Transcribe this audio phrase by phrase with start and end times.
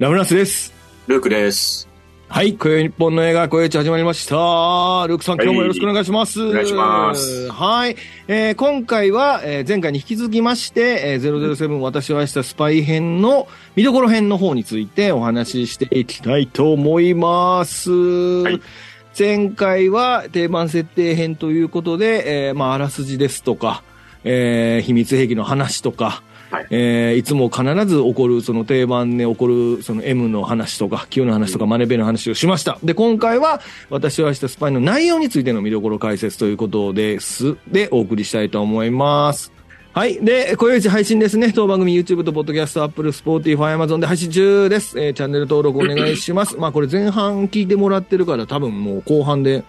[0.00, 0.72] ラムランスです。
[1.08, 1.86] ルークです。
[2.26, 4.34] はい、今宵日本の映画、今宵始まりました。
[5.06, 6.42] ルークさん、今日もよろしくお願いします。
[6.42, 7.96] お願いしますはい。
[8.26, 13.46] えー今回は、えー前回に引き続きまして、えー007私は愛したスパイ編の
[13.76, 17.90] 見どころ編の方についてお話ししていきたいと思います。
[17.90, 18.62] い
[19.18, 23.82] 前回は定番設定編ということで、えーまあ、あらすじですとか、
[24.24, 32.78] えー秘密兵器の話とか、はいえーいつも必ず起こる、その定番で起こる、その M の話とか、Q の話とか、マネベの話をしました。
[32.82, 37.56] で、今回は、私はしたスパイの内容についての見どころ解説ということです。
[37.68, 39.52] で、お送りしたいと思います。
[39.92, 40.24] はい。
[40.24, 41.52] で、今宵配信ですね。
[41.52, 44.98] 当番組 YouTube と Podcast、Apple、Spotify、Amazon で配信中です。
[45.00, 46.56] えーチャンネル登録お願いします。
[46.58, 49.64] まあ、これ前半聞いてもらってるから、多分もう後半で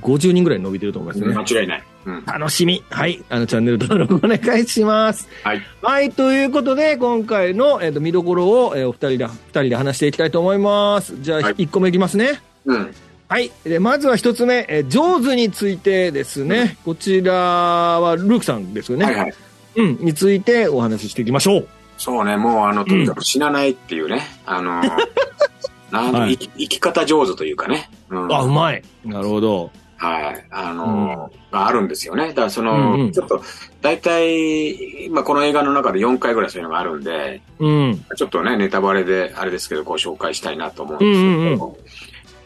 [0.00, 1.34] 50人ぐらい伸びてると思いますね。
[1.34, 1.82] 間違いない。
[2.04, 2.24] うん。
[2.24, 2.84] 楽しみ。
[2.90, 3.22] はい。
[3.28, 5.28] あの、チャンネル登録お願いします。
[5.44, 5.62] はい。
[5.82, 6.10] はい。
[6.10, 11.20] ということで、今回の、えっ、と、見どころを、えーお二人で、二人で話していきたいと思います。
[11.20, 12.40] じゃあ、はい一個目いきますね。
[12.64, 12.94] うん。
[13.28, 13.50] はい。
[13.64, 16.76] で、まずは一つ目、えー、上手についてですね。
[16.84, 19.04] こちらは、ルークさんですよね。
[19.06, 19.34] はいはい。
[19.76, 19.96] うん。
[20.00, 21.68] についてお話ししていきましょう。
[21.98, 24.26] そうね、もうあの、とにかく死なないっていうね。
[24.44, 24.82] あの、
[25.92, 27.90] なんはい生き生き方上手というかね。
[28.08, 28.34] うん。
[28.34, 28.82] あ、うまい。
[29.04, 29.70] なるほど。
[30.02, 30.44] はい。
[30.50, 32.28] あの、があるんですよね。
[32.28, 33.40] だからその、うんうんちょっと、
[33.80, 38.04] 大体、まあ、この映画の中で4回ぐらいそういうのがあるんで、うん。
[38.16, 41.20] ちょっとね、ネタバレで、あれですけど、ご紹介したいなと思うんです
[41.52, 41.76] けど、うん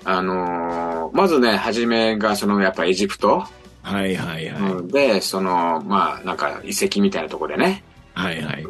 [0.09, 3.45] あのまずね、初めが、その、やっぱエジプト、
[3.83, 4.73] はいはいはい。
[4.73, 7.83] うんで、その、まあ、なんか遺跡みたいなところでね、
[8.15, 8.65] はいはい。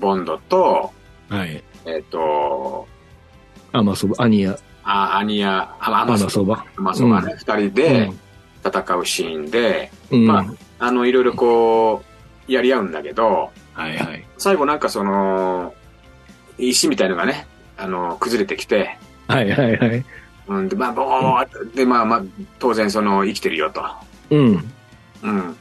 [0.00, 0.90] ボンドと、
[1.28, 1.62] はい。
[1.84, 2.86] えっ、と、
[3.72, 6.64] アマソバ、アニヤ、あアニア、あアアマソマソバ。
[6.76, 8.10] アマソがね、二、人で
[8.68, 10.26] 戦うシーンで、うん。
[10.26, 10.40] ま
[10.78, 12.02] あ、あの、いろいろこ
[12.48, 14.24] う、やり合うんだけど、はいはい。
[14.38, 15.74] 最後なんかその、
[16.58, 17.46] 石みたいのがね、
[17.76, 18.98] あの、崩れてきて、
[19.28, 20.04] はいはいはい。
[20.48, 22.22] うん、で、まあ、ボーっで、まあまあ、
[22.58, 23.82] 当然その、生きてるよと。
[24.30, 24.72] うん。
[25.22, 25.56] うん。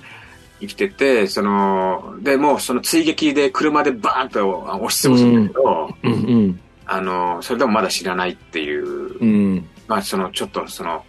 [0.59, 6.59] 生きてて、その、で、もうその追撃で車でバーンと押しつぶすんだけど、うんうん。
[6.85, 9.65] あの、それでもまだ知らないっていう、うん。
[9.87, 11.03] まあ、その、ちょっとその、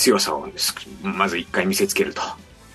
[0.00, 2.22] 強さをすまず一回見せつけると。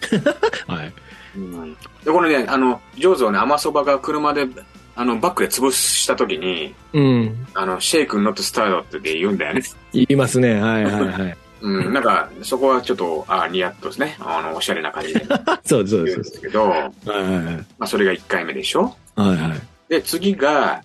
[0.71, 0.93] はい。
[1.35, 1.79] うん、で、
[2.11, 4.47] これね、あの、ジョーズをね、甘そばが車で、
[4.95, 7.47] あの、バックで潰した時に、うん。
[7.55, 9.63] あの、シェイクノットスタートって言うんだよね。
[9.91, 10.61] 言いますね。
[10.61, 11.37] はいはいはい。
[11.61, 15.25] うん、なんか、そこはちょっと、あニヤッとですね、あの、おしゃれな感じで
[15.65, 16.39] そうそう言うんです。
[16.41, 17.65] けど、まはいはいはい。
[17.79, 18.95] あ、それが1回目でしょ？
[19.15, 19.61] はいはい。
[19.89, 20.83] で、次が、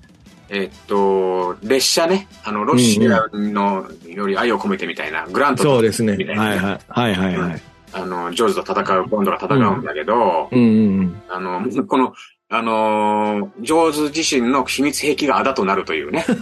[0.52, 6.16] えっと、列車ね、あの、ロシアのより愛を込めてみたいな、グラントとそうですね。
[6.16, 6.80] みたいなはいはい。
[6.88, 7.62] はいはいはい。
[7.92, 12.12] あの、ジョーズと戦う、ボンドが戦うんだけど、うんうんあの、この、
[12.52, 16.36] あのージョーズ自身の秘密兵器があだとなるというね、うん。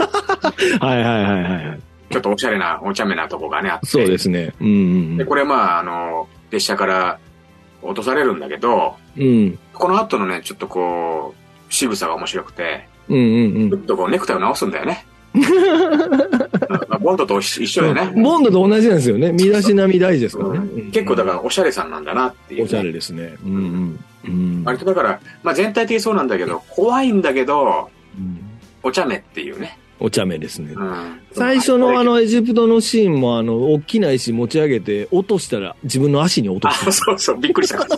[0.78, 1.80] はいはいはいはい。
[2.10, 3.86] ちょっとおしゃれな、お茶目なとこがね、あって。
[3.86, 4.54] そうですね。
[4.58, 7.18] うんうんで、これまあ、あの、列車から
[7.82, 9.22] 落とされるんだけど、うん。
[9.22, 9.58] うん。
[9.74, 11.34] この後のね、ちょっとこ
[11.68, 15.06] う、仕草が面白くて、うんうんちょっとこう、ネクタイを直すんだよね。
[16.68, 18.22] まあボンドと一緒だよね。
[18.22, 19.32] ボンドと同じなんですよね。
[19.32, 20.58] 身だしなみ大事ですからね。
[20.58, 23.36] うん結構だからおしゃれさんなんだなっていう、おしゃれですね。
[23.44, 23.98] うんうん。
[24.26, 24.62] うん。
[24.64, 28.38] 割とだから、まあ全体的にそうなんだけど、怖いんだけど、うん
[28.82, 29.76] お茶目っていうね。
[30.00, 30.72] お茶目ですね。
[30.74, 36.92] うん最初のあ、のエジプトのシーンもあの、大きな石持ち上げて落としたら自分の足に落とあ、した。
[36.92, 37.78] そうそう、びっくりした。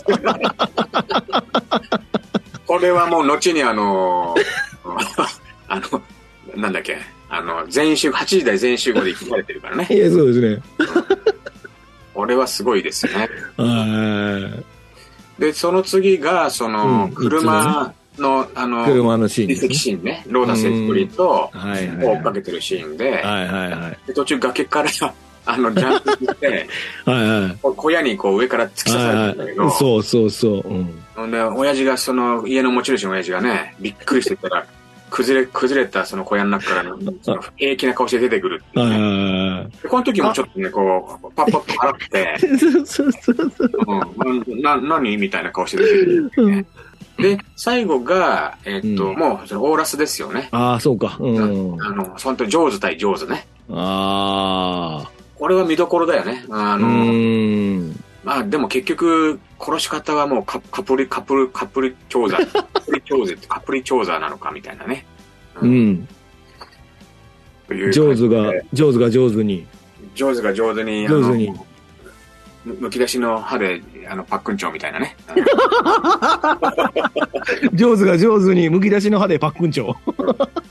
[2.66, 4.34] これはもう後にあの、
[5.68, 6.02] あの、
[6.56, 9.86] なんだっけ、あの、全員集合、8時台全員集合で生きられてるからね。
[9.90, 10.62] いや、そうですね。
[12.14, 13.28] これはすごいですね。
[13.56, 14.62] は
[15.38, 18.86] で、その次が、その、うん車の、あの、い。
[18.86, 19.74] 車のシーンね。
[19.74, 20.24] シーンね。
[20.28, 22.18] ローダセットリと、追はい。
[22.18, 23.24] っかけてるシーンで、
[24.14, 24.90] 途中崖から、
[25.46, 26.68] あの、ジャンプして、
[27.62, 30.68] 小屋にこう上から突き刺されてるんだけど、そうそうそう。
[30.68, 34.66] うんで、親父が、その、家の持ち主の親父がね、びっくりしてたら、
[35.10, 42.58] 崩れ、崩れたその小屋の中からの、その平気な顔して出てくるってね、はでこの時もちょっとね、こう、パッパッと払って、 い。
[42.58, 43.70] そうそうそうそう。
[44.24, 46.66] うん、な、な、何みたいな顔して出てくるね。
[47.18, 50.48] で、最後が、えっと、うんもう、そのオーラスですよね。
[50.52, 51.16] ああ、そうか。
[51.20, 51.82] うん。
[51.82, 53.46] あの、本当に上手対上手ね。
[53.70, 55.10] ああ。
[55.38, 56.44] これは見どころだよね。
[56.50, 57.94] あうの。
[58.24, 65.04] まあでも結局、殺し方はもうカカプリ、カプリ、カプリ調査、 カプリ調査、カプリ調査なのかみたいなね。
[65.60, 66.08] うん。
[67.68, 69.66] という上手が上手が上手に。
[70.14, 71.52] 上手が上手に、上手に
[72.64, 75.16] むむき出しの歯で、あの、パックンチョウみたいなね。
[77.72, 79.96] 上手が上手に、むき出しの歯でパックンチョウ。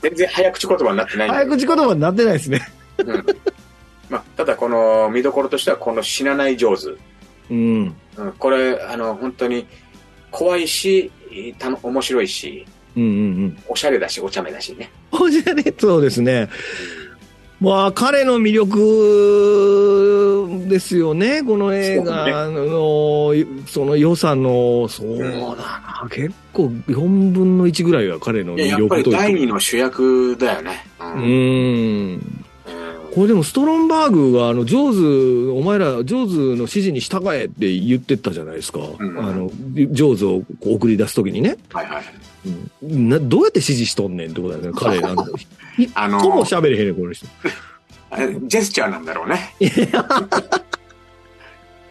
[0.00, 2.60] 全然早口言葉になってない早口言葉になってないですね。
[2.98, 3.26] うん
[4.08, 6.88] まあ、ただこの見どころとしてはこの死なない上手、
[7.50, 7.94] うん。
[8.20, 9.66] うん、これあの本当に
[10.30, 11.10] 怖いし
[11.58, 13.12] たの面白いしうんうんう
[13.46, 13.58] ん。
[13.68, 14.90] おしゃれだしお茶目だしね。
[15.12, 16.48] おしゃれ、そうですね。
[17.60, 18.78] まあ、彼の魅力
[20.68, 22.48] ですよね、この映画。
[22.48, 23.34] の、
[23.66, 25.28] その良さの、そうだ
[26.02, 30.86] な、結構4分の1ぐらいは彼のいややっぱり魅力と第二の主役だよね。
[31.00, 31.22] う、うんん。
[31.22, 31.26] う
[32.16, 32.44] ん
[33.14, 38.78] これでもストロンバーグが、あの、ジョーズ、お前ら、ジョーズの指示に従えって言ってたじゃないですか。
[38.78, 38.82] ん
[39.18, 41.56] あの、ジョーズを送り出すときにね。
[41.72, 42.04] はいはい
[42.82, 44.98] などうやって指示しとんねんってことだよね、 彼。
[45.00, 45.26] あの、
[45.76, 47.26] 一あの個も喋れへんねん、この人。
[48.46, 49.54] ジェスチャーなんだろうね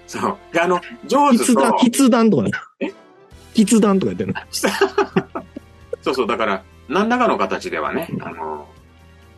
[0.05, 2.51] そうであのジョーズと筆談、とかね。
[2.81, 2.91] え？
[3.55, 4.39] 筆談とか言ってるの。
[6.01, 8.67] そうそうだから何らかの形ではねあの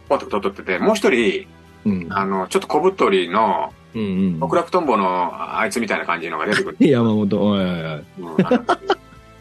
[0.07, 1.45] ポッと取っててもう一人
[1.85, 2.07] うん。
[2.11, 4.05] あのちょっと小太りのうんう
[4.37, 4.39] ん。
[4.39, 8.03] 極楽とんぼのあいつみたいな感じのが出てくる、山本、はいはいはい。
[8.19, 8.37] うん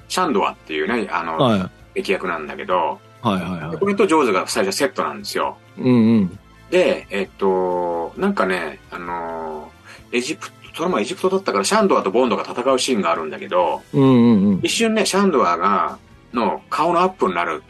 [0.08, 3.86] シャンドアっていうねあの、はい敵役なんだけどはいはいはいこ。
[3.86, 6.38] れとジョーズが最初セットなんですようんうん。
[6.70, 9.70] でえっとなんかねあの
[10.12, 14.60] エジプトその前エジプトだったからシャンドアとボンドが戦うシーンがあるんだけどうんうんうん。
[14.62, 15.98] 一瞬ねシャンドアが
[16.32, 17.62] の顔のアップになる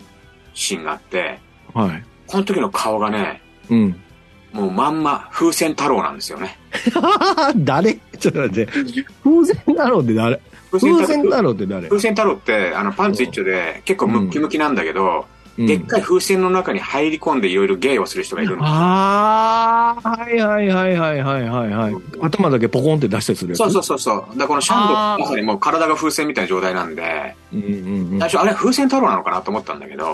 [0.55, 1.39] シーンがあって
[1.75, 2.05] はい。
[2.27, 4.01] この時の顔がねうん。
[4.53, 6.59] もうまんま風船太郎なんですよね。
[7.57, 7.95] 誰？
[8.19, 8.67] ちょっと待って。
[8.67, 10.41] 風船太郎って誰？
[10.71, 11.89] 風船太太郎って誰？
[11.89, 15.27] 風船太郎ってあのパンツ一丁で結構ムッキムキなんだけど、
[15.59, 21.95] でっかい風船の中に入り込んでいろいろ芸をする人がいるんですああ、はいはいはいはいはいはいはい。
[22.23, 23.57] 頭だけポコンって出したりする。
[23.57, 24.17] そうそうそうそう。
[24.17, 24.95] だからこのシャンド
[25.25, 28.19] まさにもう体が風船みたいな状態なんで、うんうんうん。
[28.21, 30.13] 最初あれ風船太郎なのかなと思ったんだけど、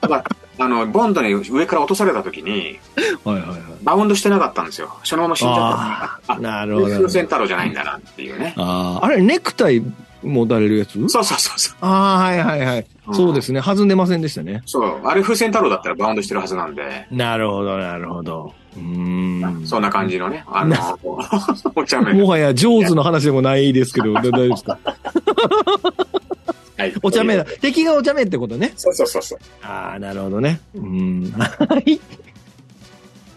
[0.00, 0.24] た だ
[0.58, 2.78] あの、ボンドに上から落とされた時に、
[3.24, 3.60] はいはいはい。
[3.82, 4.94] バウンドしてなかったんですよ。
[5.02, 6.38] そのまま死んじゃったあ。
[6.38, 6.86] なるほど。
[6.96, 8.54] 風船太郎じゃないんだなっていうね。
[8.58, 9.82] ああ、あれ、ネクタイ
[10.22, 10.92] 持たれるやつ？
[11.08, 11.76] そうそうそうそう。
[11.80, 12.86] ああ、はいはいはい。
[13.08, 13.60] うんそうですね。
[13.60, 14.62] 弾んでませんでしたね。
[14.64, 15.00] そう。
[15.04, 18.54] あれ風船太郎だったらバウンドしてるはずなんで、なるほど、なるほど。
[18.76, 19.66] うーん。
[19.66, 20.76] そんな感じのね、あの、
[21.74, 24.78] お茶目もはや上手の話でもないですけど、 大丈夫ですか？
[26.82, 27.44] はいお茶目だ。
[27.44, 28.72] 敵がお茶目ってことね。
[28.76, 29.38] そうそうそうそう。
[29.62, 30.60] ああ、なるほどね。
[30.74, 31.32] うん。
[31.32, 32.00] はい。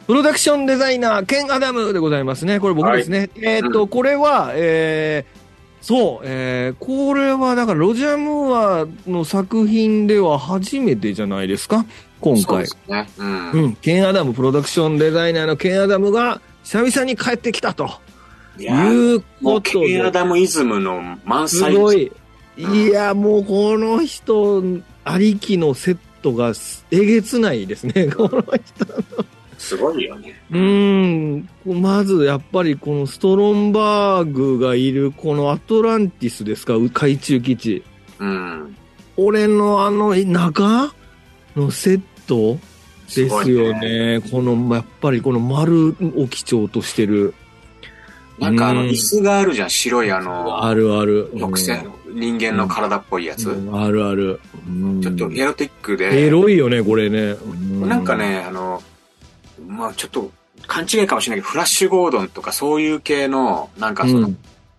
[0.07, 2.59] プロダクションデザイナー、ケン・アダムでございますね。
[2.59, 3.29] これ僕ですね。
[3.35, 5.45] えーっと、うこれは、えー
[5.81, 11.85] そう、えーこれはだからロジャー・ムーアの作品では初めてじゃないですか？
[12.21, 12.65] 今回そうで。
[12.67, 13.09] すね。
[13.19, 13.51] うん。
[13.51, 13.75] うん。
[13.75, 17.89] ケン・アダム、プロダクションデザイナーのケン・アダムが久々に帰ってきたと
[18.57, 19.87] いいうことで。
[19.87, 22.11] ケンアダムイズムの満す載ごい。
[22.57, 24.63] うんいや、もうこの人
[25.03, 26.53] ありきのセットが
[26.91, 28.07] えげつないですね。
[28.07, 28.85] この人。
[29.57, 30.39] すごいよね。
[30.51, 31.49] うーん。
[31.81, 37.83] まずやっぱりこのストロンバーグがいるこのアトランティスですか海中基地。
[38.19, 38.75] うん。
[39.17, 40.93] 俺のあの中
[41.55, 42.57] のセット
[43.13, 44.21] ですよね。
[44.31, 47.33] この、やっぱりこの丸を基調としてる。
[48.39, 51.31] なんかあの、うん椅子があるじゃん、白いあの、あるある。
[51.39, 53.49] 曲線、人間の体っぽいやつ。
[53.49, 54.39] うんあるある。
[54.67, 57.35] うんちょっとエロティックで、エロいよね、これね。
[57.81, 58.81] うなんか、ね、あの、
[59.67, 60.31] まあちょっと
[60.67, 64.37] 勘違いかもしれないけど、フラッシュゴードンとかそういう系の、なんかその、うん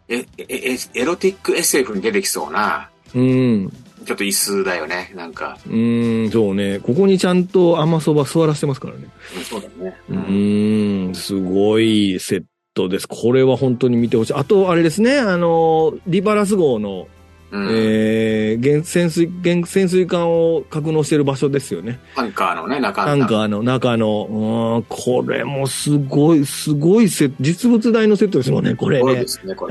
[0.09, 3.73] えええエロティック SF に出てきそうな、うん。
[4.05, 5.59] ちょっと椅子だよね、なんか。
[5.69, 6.79] うん、そうね。
[6.79, 9.09] ここにちゃんと甘そば座らせてますからね。
[9.37, 9.97] うんそうだね。
[10.09, 12.45] うーん、すごいセッ
[12.77, 13.09] トです。
[13.09, 14.35] これは本当に見てほしい。
[14.35, 17.09] あと、あれですね、あの、リバラス号の、
[17.51, 21.99] うんえー、原潜水、原潜水艦を格納している場所ですよね。
[22.15, 29.25] タンカーのね、中タンカーの中の、うん、これもすごい、すごいセット、実物大のセットですもんね、これねね、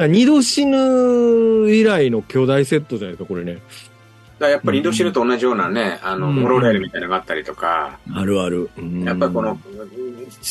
[0.07, 3.59] 二度死ぬ以来の巨大セットじゃないですか、これね。
[4.39, 8.69] らやっぱりインドシルと同じようなね、あの、うんモロレールみたいなのがあったりとか、あるある。
[8.77, 9.61] うんやっぱりこの、好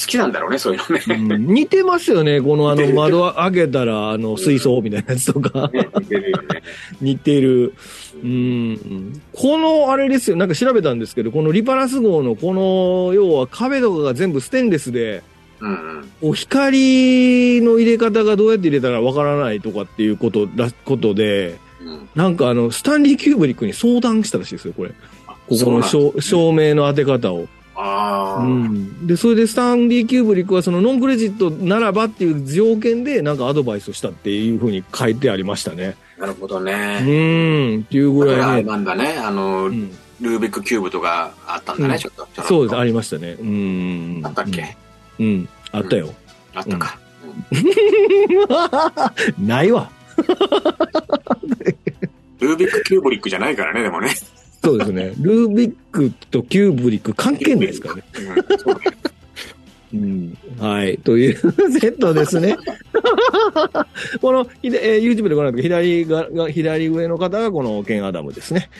[0.07, 1.35] きなんだろうね、そういうのね。
[1.37, 2.41] うん似てますよね。
[2.41, 5.69] このあの窓開けたらあの水槽みたいなやつとか。
[5.69, 6.63] ね似てるよね。
[7.01, 7.75] 似てる。
[8.23, 9.21] うん。
[9.35, 10.37] このあれですよ。
[10.37, 15.23] なんか調べたんですけど、このリパラス号のこの、要は壁とかが全部ステンレスで、
[15.61, 16.03] うんうん。
[16.21, 21.64] こう光の入れ方がどうやって入れたらわからないとかっていうことら、ことで、うん
[22.15, 24.91] なんかあの、スタンリー・キューブリックに相談したらしいですよ、これ。
[24.91, 24.95] こ
[25.49, 27.49] このそうなんだ照照明の当て方を。
[27.77, 35.97] ああ、うん、でそれでスタンリー・キューブリックはそのノンクレジットならばっていう条件でなんかアドバイスをしたっていうふうに書いてありましたね。
[36.17, 37.01] なるほどうね。
[37.01, 38.71] んっていうぐらあれらいね。
[38.71, 42.43] なんだね、あの、うんルービックキューブとかあったんだね、うんちょっと。
[42.43, 43.33] そうです、ありましたね。
[43.33, 44.21] うん。
[44.25, 44.77] あったっけ、
[45.19, 45.49] うん。
[45.73, 46.15] あったよ。
[46.55, 46.99] あったか。
[49.39, 49.91] ないわ。
[52.41, 54.15] ルービックキューブリックじゃないからね、でもね。
[54.63, 55.13] そうですね。
[55.19, 58.05] ルービックとキューブリック関係ないですからね。
[59.93, 60.39] うん。
[60.59, 60.99] はい。
[60.99, 62.57] というセットですね。
[64.21, 68.71] この、えー YouTube でご覧の左がが、左上の方がこのケン・アダムですね。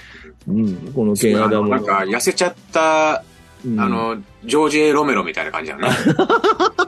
[0.49, 0.93] うん。
[0.93, 1.77] このケン・アダムの。
[1.77, 3.23] なんか痩せちゃった、
[3.65, 5.89] うんあの、ジョージ・エロメロみたいな感じだね。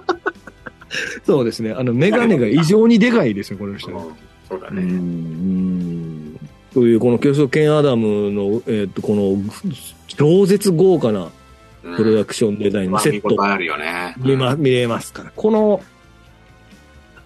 [1.25, 1.73] そうですね。
[1.73, 3.91] あの、メガネが異常にでかいですよ、この人
[4.49, 4.83] そうだね。
[4.83, 6.39] ん。
[6.73, 9.37] という、この教授ケン・アダムの、えーっと、この、
[10.09, 11.29] 超絶豪華な
[11.97, 14.15] プロダクションデザインのまあセット見応えあるよね。
[14.19, 15.33] 見ま、見れますから。
[15.35, 15.81] この、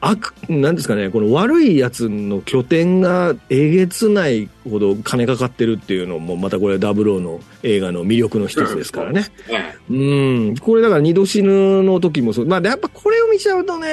[0.01, 9.27] 悪、なんですかね、この悪いやつの拠点がえげつないほど金かかってるっていうのも、またこれダブローの映画の魅力の一つですからね。
[9.49, 9.95] ねう
[10.53, 10.57] ん。
[10.57, 12.47] これだから二度死ぬの時もそう。
[12.47, 13.89] まあやっぱこれを見ちゃうとね、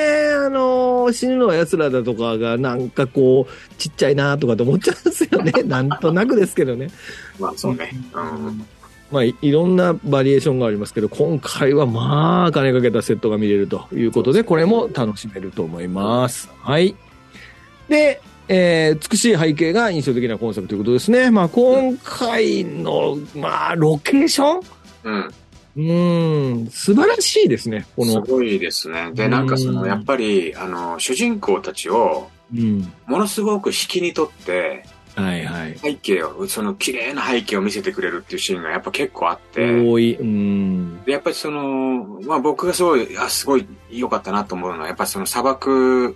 [0.45, 5.51] あの、死ぬのは奴らだとかがなんかこう、ちっちゃいなとかと思っちゃうんですよね。
[5.63, 6.87] なんとなくですけどね。
[7.37, 7.91] まあそうね。
[8.13, 8.65] うん。
[9.11, 16.49] まあい、いろんなバリエーションがありますけど、今回はまあ、金かけたセットが見れるということで、これも楽しめると思います。
[16.61, 16.95] はい。
[17.87, 21.31] で、えー、美しい背景が印象的な今作ということですね。
[21.31, 24.61] まあ、今回の、まあ、ロケーション？
[25.03, 25.33] うん。
[25.79, 28.25] うん、素晴らしいですね、この。
[28.25, 29.11] すごいですね。
[29.13, 32.91] で、なんかその、うんやっぱり、あの、主人公たちを、うん。
[33.05, 34.85] ものすごく引きにとって、
[35.17, 35.77] はいはい。
[35.79, 40.13] 背景を、その綺麗な背景を見せてくれるっていうシーンがやっぱ結構あって、多い。
[40.13, 41.03] うん。
[41.05, 46.15] でやっぱりその、まあ僕がすごい、あ、すごい良かったなと思うのは、やっぱりその砂漠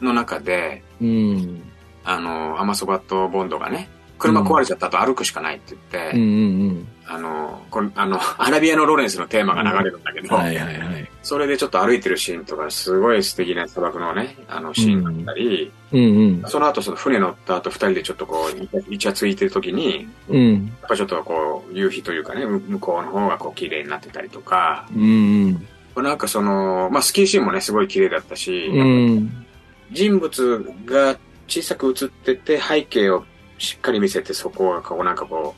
[0.00, 1.62] の中で、うん。
[2.04, 3.88] あの、アマソバとボンドがね、
[4.22, 10.28] 車壊れちゃった後歩くしかないって言って、あの、これあの、 アラビアのロレンスのテーマが流れるんだけうん。
[10.28, 11.10] ど、はいはいはい。
[11.22, 16.42] それでちょっと歩いてるシーンとか、すごい素敵な砂漠のね、あの、シーンがあったり、うんうん。
[16.46, 20.52] その後その船乗った後二人でちょっとこう、イチャついてる時に、うん。
[20.54, 26.04] やっぱちょっとこう、夕日というかね、む向こうの方がこう、綺麗になってたりとか、うんうん。
[26.04, 29.44] なんかその、まあ、スキーシーンもね、すごい綺麗だったし、うん。
[29.90, 31.16] 人物が
[31.48, 33.24] 小さく映ってて、背景を
[33.62, 35.54] しっかり見せて、そこがこう、なんかこ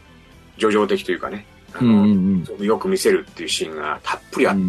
[0.58, 4.60] う、叙情的というかね、あうんの、うんよく見せるっていうシーンがたっぷりあって、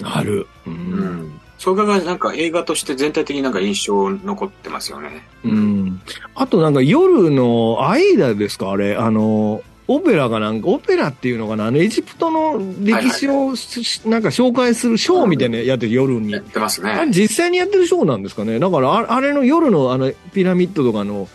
[0.00, 0.46] うんある。
[0.66, 5.22] ううんそれがなんか映画として全体的になんか印象残ってますよね。
[5.44, 6.00] うん。
[6.34, 16.42] あとなんか夜の間ですかあれ、あの、オペラがなんか、オペラっていうのかなあの、エジプトの歴史をしなんか紹介するショーみたいなのやってる夜にやっ。
[16.42, 17.06] てますね。
[17.10, 21.28] 実際にやってるショーなんですかねだからあ、あれの夜のあの、ピラミッドとかのうん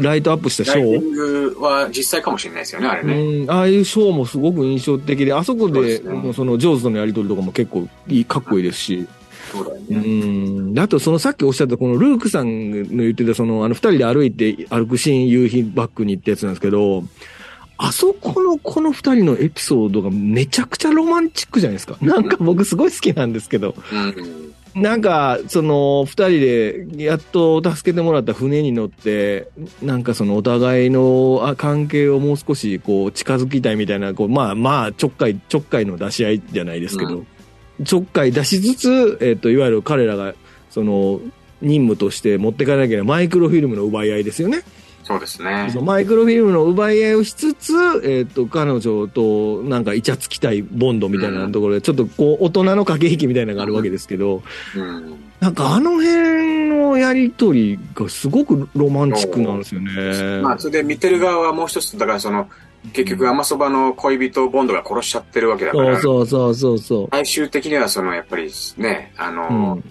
[0.00, 1.12] ライトアップしたシライティョー、ン
[1.54, 3.14] グは実際かもしれないですよね、あれね。
[3.14, 6.02] うん、ああいうショーもすごく印象的で、あそこで、
[6.34, 9.06] その、ジョーズとのやりとりとかも結構いい、かっこいいですし。
[9.50, 10.72] そうだようね。
[10.72, 10.78] ん。
[10.78, 17.04] あと、そのさっきおっしゃった、このルークさんの言ってた、その、あの、二人で歩いて、歩くシーン、夕日バックにってやつなんですけど、
[17.78, 21.96] あそこのこの二人のエピソードがめちゃくちゃロマンチックじゃないですか。
[22.00, 23.74] なんか僕すごい好きなんですけど。
[23.92, 24.54] うん。
[24.74, 29.48] なんか、その、二人で、やっと助けてもらった船に乗って、
[29.82, 37.26] なんかその、お互いのあ関係をもう少し、こう、近づきたいみたいな、こう、まあまあ、ちょっかい、ちょっかいの出し合いじゃないですけど、う
[37.84, 40.34] ちょっかい出しつつ、えっ、と、いわゆる彼らが、
[40.70, 41.20] その、
[41.60, 44.62] 任務として持ってかなきゃいけないマイクロフィルムの奪い合いですよね。
[45.02, 54.42] そうですねマイクロフィルムの奪い合いをしつつ、えっ、と、彼女となんかイチャつきたいボンドみたいなところで、ちょっとこう、大人の駆け引きみたいなのがあるわけですけど、
[54.76, 55.14] うん。
[55.40, 60.40] なんかあの辺のやりとりがすごくロマンチックなんですよね。
[60.40, 62.48] まあ、それで見てる側はもう一つ、だからその、
[62.92, 69.32] 結局、アマそばの恋人ボンドが殺しちゃってるわけだかそうら、そうそうそうそ最終的にはその、やっぱりね、あう。
[69.32, 69.84] うの、ん。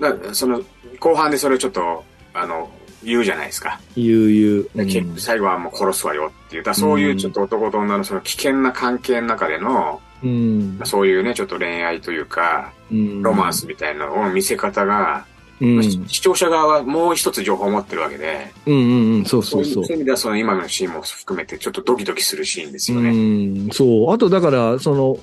[0.00, 0.62] だその、
[0.98, 2.70] 後半でそれをちょっと、あの、
[3.02, 3.80] 言うじゃないですか。
[3.96, 4.78] ゆうゆう。
[4.78, 10.86] で結局最後はもう殺すわよっていう、だそういうちょっと男と女のその危険な関係の中での、うんまあ。
[10.86, 15.24] そういうね、ちょっと恋愛というか、うんロマンスみたいなのを見せ方が、
[15.60, 15.82] うん。
[15.82, 19.24] 視聴者側はもう一つ情報を持ってるわけで、うんうんうん。
[19.24, 19.92] そうそうそうそういう。
[19.96, 23.10] 意味ではその今のシーンも含めてちょっとドキドキするシーンですようね。
[23.10, 24.12] ん、そう。
[24.12, 25.18] あと、だから、その、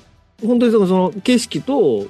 [0.46, 2.06] 本当にそのその景色と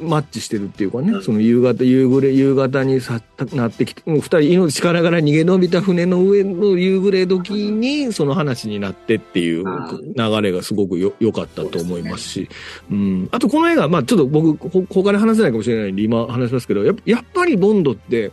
[0.00, 3.20] マッチしてるっていうかね、うんその夕方、夕暮れ、夕方にさ
[3.52, 12.48] なってきて、もう二人命からがら逃げ延びた船の上の夕暮れ時に、その話になってっていううん流れがすごくよ良かったと思いますし、
[12.90, 13.28] うん。
[13.32, 18.32] あと、この映画、まあちょっと僕、ほ他で話せないかもしれないんで、今話しますけど、やっぱやっぱりボンドって、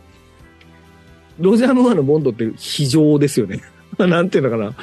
[1.38, 3.62] ロジャー・ムーアのボンドって非常ですよね。
[3.98, 4.74] なんていうのかな。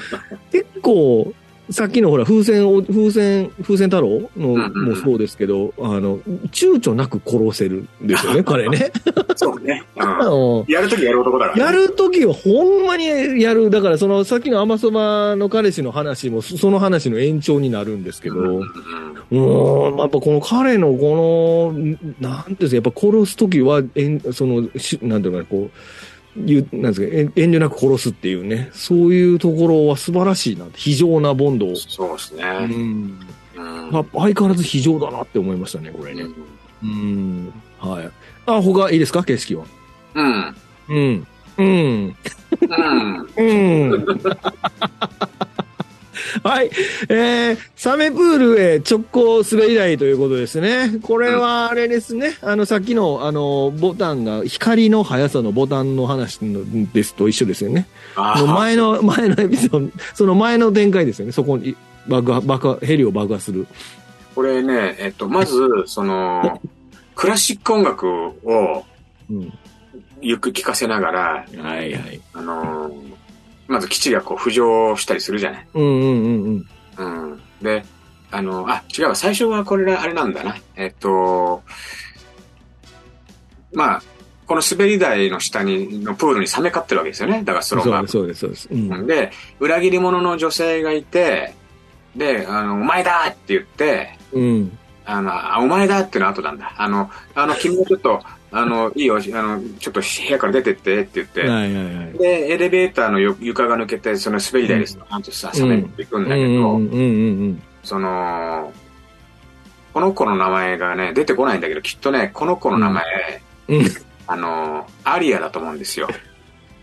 [0.51, 1.34] 結構、
[1.72, 6.20] さっきのほら、風船を、風船、風船太郎のもそうですけど、あの、
[6.51, 8.92] 躊躇なく殺せるんですよね、 彼ね。
[9.36, 9.84] そうね。
[9.96, 11.80] ううんんやるときやる男だからね。
[11.80, 13.06] やるときはほんまに
[13.42, 13.70] やる。
[13.70, 25.72] だからそのさっきの甘そばの彼氏の話もそその話の延長になるんですけど、うんやっぱこの彼のこの、なんていうんですか、やっぱ殺すときは、えんその、しなんていうのかな、こう、
[26.38, 30.66] いうなんですか、遠遠慮なく殺すっていうね、そういうところは素晴らしいな。
[30.76, 31.76] 非常なボンドを。
[31.76, 32.44] そうですね。
[32.44, 33.20] うん。
[33.58, 36.24] うんやっぱ相変わらず非常だなって思いましたね、これね。
[36.84, 37.54] うん。
[37.80, 38.10] はい。
[38.46, 39.24] あ、他いいですか？
[39.24, 39.66] 景色は。
[40.16, 40.56] うん。
[40.90, 41.28] うん。
[41.58, 41.68] うん。
[41.68, 42.16] うん。
[43.38, 44.06] うん。
[46.44, 46.72] はい。
[47.10, 51.00] えー、サメプールへ直行滑り台ということですね。
[51.02, 52.38] これはあれですね。
[52.42, 57.88] あの、さっきの、あの、ボタンが、光の速さのボタンの話のですと一緒ですよね。
[58.16, 61.32] あの前の、 前のエピソード、その前の展開ですよね。
[61.32, 61.76] そこに
[62.08, 63.68] 爆破、爆破、ヘリを爆破する。
[64.36, 65.54] これね、えっと、まず、
[65.86, 66.62] その、
[67.16, 68.86] クラシック音楽を
[69.30, 69.54] うん。
[70.24, 72.22] ゆっくり聴かせながら、はいはい。
[72.34, 73.11] あのー
[73.72, 75.68] まず基地がこう浮上したりするじゃない。
[75.74, 76.66] うんうんうん
[76.98, 77.32] うん。
[77.32, 77.42] うん。
[77.62, 77.86] で、
[78.30, 80.58] あの、あ、違うわ、最初はこれあれなんだな。
[80.75, 81.63] えっと、
[83.74, 84.04] まあ、
[84.46, 87.44] この滑り台の下に、のプールにサメ飼ってるわけですよね。
[87.44, 88.92] だからストローそうです、そうです、そうです。
[88.92, 89.08] うん。
[89.08, 91.54] で、裏切り者の女性がいて、
[92.16, 94.78] で、あの、お前だって言って、うん。
[95.06, 96.74] あの、あお前だっていうのは後なんだ。
[96.78, 98.22] あの、あの、君もちょっと、
[98.53, 102.17] あの、いいよ、あの、ちょっと部屋から出てってって言って、はいはいはい。
[102.17, 104.96] で、エレベーターのよ床が抜けて、その滑り台です。
[104.96, 108.74] ちゃんとさ、滑っていくんだけど、その、
[109.93, 113.03] この子の名前がね、出てこないんだけど、きっとね、この子の名前、
[113.70, 113.77] うん。
[113.77, 113.86] うん。
[114.27, 116.10] あの、アリアだと思うんですよ。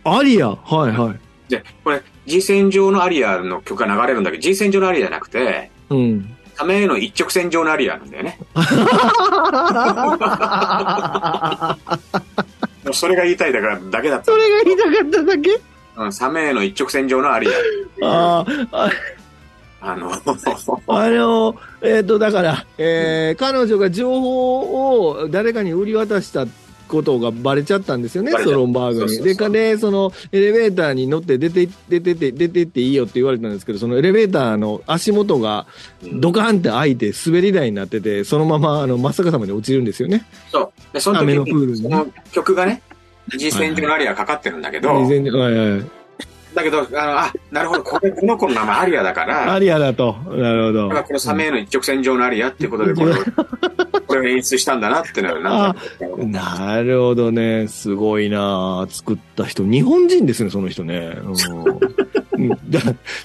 [0.05, 0.51] アリア？
[0.51, 1.51] はいはい。
[1.51, 6.37] で、これ、G 線上のアリアの曲が流れるんだけど、G 線上のアリアじゃなくて、うん。
[6.59, 8.37] サメの一直線上のアリアなんだよね。
[12.85, 14.37] もうそれが言いたいだからだけだったそ。
[14.37, 15.61] れが言いたかっただけ？
[15.99, 17.47] うん、サメの一直線上のアリ
[18.03, 18.07] ア。
[18.07, 18.91] ああ、
[19.81, 26.45] あの、あの、えっ、と、だから、えー彼女が情報を誰かに売り渡した
[26.89, 29.07] ことがバレちゃったんですよね、バレちゃったソロンバーグに。
[29.09, 35.67] で、そうその、エレベーターに乗って出て、出てって、出てっていいよって言われたんですけど、そのエレベーターの足元が
[36.15, 40.27] ドカンって開いて滑り台になってて、そのまま、あの、真っ逆さまで落ちるんですよね。
[40.51, 40.95] そう。
[40.95, 42.83] で、その時雨のプールにに、その曲がね、
[43.37, 45.98] G 線上のアリアかかってるんだけど、はいはい。
[46.59, 50.13] だけど、あの、あ、なるほど、これ、この子の名前アリアだから、アリアだと。
[50.27, 50.89] なるほど。
[50.89, 51.05] だから。
[51.05, 53.15] このサメの一直線上のアリアっていうことで、これを、
[54.07, 55.77] これを演出したんだなってなんか、
[56.19, 57.69] なるほどね。
[57.69, 58.87] すごいな。
[58.91, 59.63] 作った人。
[59.65, 61.17] 日本人ですね、その人ね。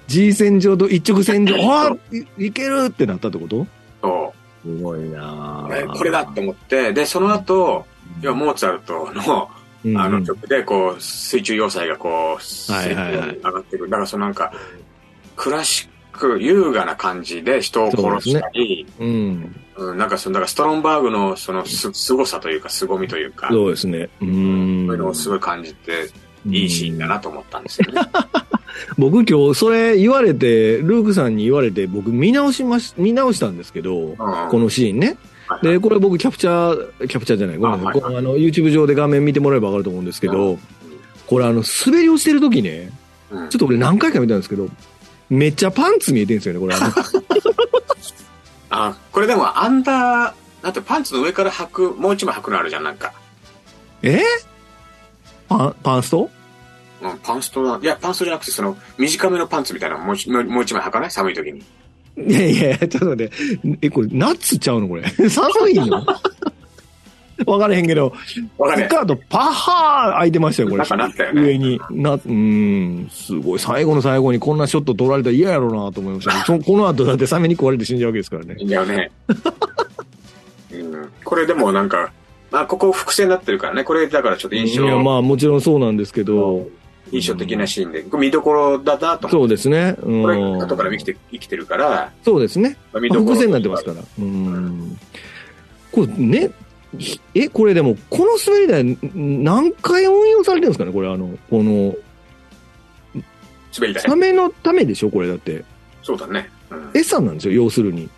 [0.07, 1.95] G 線上と一直線上、 あ
[2.39, 3.65] いいけるってなったってこと？
[4.01, 5.67] そすごいな。
[5.95, 7.85] これだと思って、で、その後、
[8.21, 9.62] 要はモーツァルトの、うん
[9.97, 13.89] あの曲で、こう、水中要塞がこう、上がってくる。
[13.89, 14.53] だから、そのなんか、
[15.35, 19.55] クラシック、優雅な感じで人を殺したり、うん。
[19.75, 24.03] うん、なんかその、だからストロンバーグのそのす、凄さというか、凄みというか、そうですね。
[24.03, 25.15] うそういうのをん。
[25.15, 26.09] すごい感じて、
[26.47, 28.01] いいシーンだなと思ったんですよね。
[28.97, 35.17] 僕今日それ言われて、ルークさんに言われて、僕見直しまし、見直したんですけど、うんこのシーンね。
[35.47, 38.01] はいで、これ僕キャプチャー、キャプチャーじゃない、ごめんなさい。
[38.03, 40.59] あのあの、YouTube 上で画面見てもらえばわかると思うんですけど、うん
[41.25, 42.91] これあの、滑りをしてる時ね、
[43.31, 44.67] うんちょっと俺何回か見たんですけど、
[45.29, 46.75] めっちゃパンツ見えてるんですよね、これ。
[48.69, 53.13] あこれでもアンダー、だってパンツの上から履く、もう一枚履くのあるじゃん、なんか。
[54.01, 54.21] え？
[55.47, 56.29] パン、パンスト？
[57.01, 57.79] うん、パンストだ。
[57.81, 61.11] いや、パンストじゃなくて、その、短めのパンツみたいなのもう一もうもう一枚履かない？
[61.11, 61.63] 寒い時に。
[62.17, 63.31] いやいや、ちょっと待って。
[63.81, 65.03] え、これ、ナッツちゃうのこれ？
[65.29, 66.05] 寒いの？
[67.47, 68.13] わからへんけど、
[68.57, 68.77] わか。
[68.77, 70.97] スカートパッハー開いてましたよ、これ。
[70.97, 71.79] なったよね上に。
[71.89, 73.59] な、うーん、すごい。
[73.59, 76.43] 最後の最後にこんなショット取られたら嫌やろうなと思いましたね。
[76.45, 78.55] そ この後だってサメに食われて死んじゃうわけですからね。
[78.59, 79.11] いやね。
[80.71, 82.11] うん、これでもなんか、
[82.51, 83.83] まあ、ここ伏線になってるからね。
[83.83, 86.67] これだからちょっと印象、いや、まあもちろんそうなんですけど、
[87.13, 89.95] 印象的なシーンで、これ見どころだなと思そうですね。
[89.99, 90.01] う。
[90.01, 92.75] これ、うん後から生きて、生きてるから、そうですね。
[92.91, 93.35] まあ見どころ。
[93.35, 94.01] 伏線になってますから。
[94.19, 94.97] うん。
[95.91, 96.49] これね、
[96.97, 100.91] ひえ、これでも、この滑り台、ん何回運用されてるんですかね？
[100.91, 101.93] これ、あの、この、
[103.75, 104.15] 滑り台サ。
[104.15, 105.11] メのためでしょ？
[105.11, 105.63] これだって。
[106.01, 106.49] そうだね。
[106.71, 108.09] うん、餌なんですよ、要するに。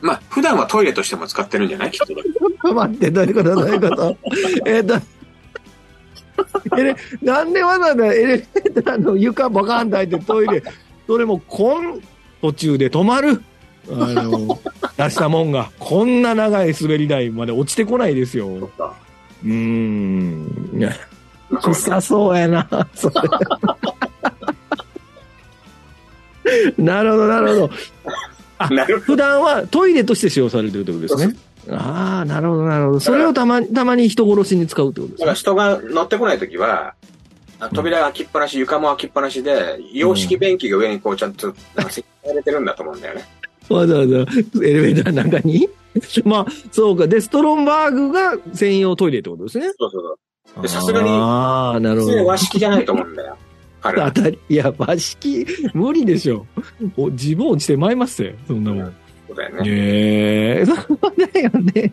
[0.00, 1.90] まあ、普段はトイレとしても使ってるんじゃない？
[1.90, 2.06] きっと。
[2.06, 2.22] ちょっ
[2.62, 4.16] と待って、どういうことどういうこと
[4.66, 5.02] えっと、えれ、
[7.22, 10.62] なんでわざわざエレベーターの床バカンと開いてトイレ、
[11.06, 12.00] それもこん、
[12.40, 13.42] 途中で止まる。
[13.88, 14.58] あの、
[14.96, 18.48] 出したもんが、こんな長い滑り台まで落ちてこないですよ。
[18.48, 20.80] うーん。
[21.62, 23.14] 臭そうやな、それ。
[26.78, 27.70] なるほど、なるほど。
[28.58, 28.68] あ
[29.02, 31.36] 普段はトイレとして使用されてるってことですね。
[31.70, 33.00] ああ、なるほど、なるほど。
[33.00, 35.26] それをたまに、たまに人殺しに使うってことですか？
[35.26, 36.94] ら人が乗ってこないときは、
[37.58, 43.24] あ扉開きっぱなし、床も開きっぱなしで、洋式便器が上にこうちゃんとなんか設置されてるんだと思うんだよね。
[43.68, 45.68] わざわざエレベーターの中に？
[46.24, 47.06] まあ、そうか。
[47.08, 49.66] で、ストロンバーグが専用トイレってことですね。
[49.78, 50.18] そうそうそ
[50.60, 50.62] う。
[50.62, 52.26] でさすがにああ、なるほど。
[52.26, 53.36] 和式じゃないと思うんだよ。
[53.80, 56.46] 彼は 当たり、いや、和式、無理でしょ。
[56.96, 58.94] お自分落ちてまいりますよ、そんなもん。
[59.28, 59.62] そうだよね。
[59.66, 60.76] ええ そう
[61.32, 61.92] だよね。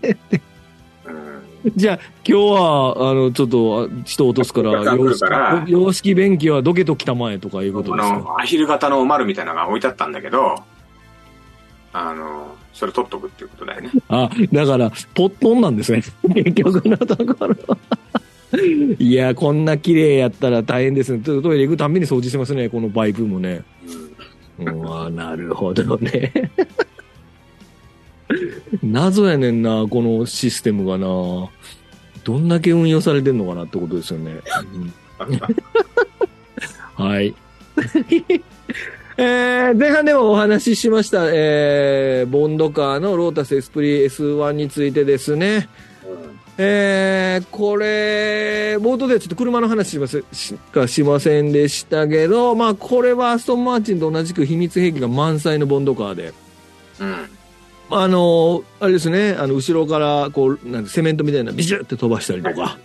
[1.66, 1.72] うん。
[1.76, 8.16] じゃあ、今日は、あの、ちょっと、あ人落とすから、洋式るから洋式便器はどけときたまえとかいうことあですか？
[8.20, 10.56] の、アヒル型のお丸みたいなのが置いてあったんだけど、
[11.94, 13.92] あの、それ取っとくっていうことだよね。
[14.10, 16.02] あ、だから、ポットンなんですね。
[16.34, 17.56] 結局のところ。
[19.00, 21.20] いや、こんな綺麗やったら大変ですね。
[21.24, 23.64] トトイレ行くたんびに掃除してますね、このバイブもね。
[24.60, 26.32] うんうん、あなるほどね。
[28.82, 31.08] 謎やねんな、このシステムがな。
[32.24, 34.40] どんだけ運用されてんのかなってことですよね。
[34.74, 34.94] うん
[36.96, 37.34] はい。
[39.18, 45.70] えー前半でもお話ししました、えーボンドカーのロータスエスプリ S1 についてですね。
[46.58, 56.34] えーこれ、冒頭ではちょっと車の話しますしかしませんでしたけど、まあ、これはアストンマーチンと同じく秘密兵器が満載のボンドカーで、
[57.00, 57.30] うん。
[57.96, 62.78] あの、あれですね、あの、後ろから、こう、なんてセメントみたいなビジュって飛ばしたりとか、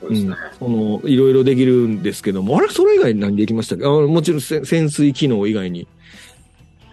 [0.00, 0.36] そうですね。
[0.60, 0.68] うん、
[1.00, 3.86] その、いろいろできるんですけども、あれ、それ以外に何できましたっけ？
[3.86, 5.86] あもちろんせ潜水機能以外に。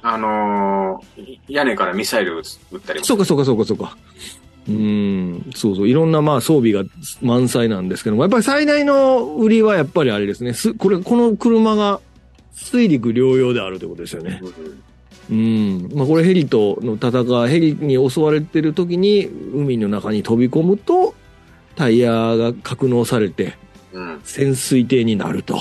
[0.01, 2.41] あのー屋根からミサイル撃
[2.77, 3.05] ったりも。
[3.05, 3.97] そうか、そうか、そうか、そうか。
[4.69, 6.83] うん、そうそう、いろんなまあ装備が
[7.21, 11.99] 満載なんですけども、やっぱり最大の売りはやっぱりあれですね、すこれ、この車が
[12.53, 14.39] 水陸両用であるということですよね。
[14.41, 14.83] うん
[15.31, 15.89] うん。
[15.95, 21.15] まあこれヘリとの戦い、ヘリに襲われてる時に海の中に飛び込むと、
[21.75, 23.57] タイヤが格納されて
[23.93, 24.19] うん。
[24.23, 25.55] 潜水艇になると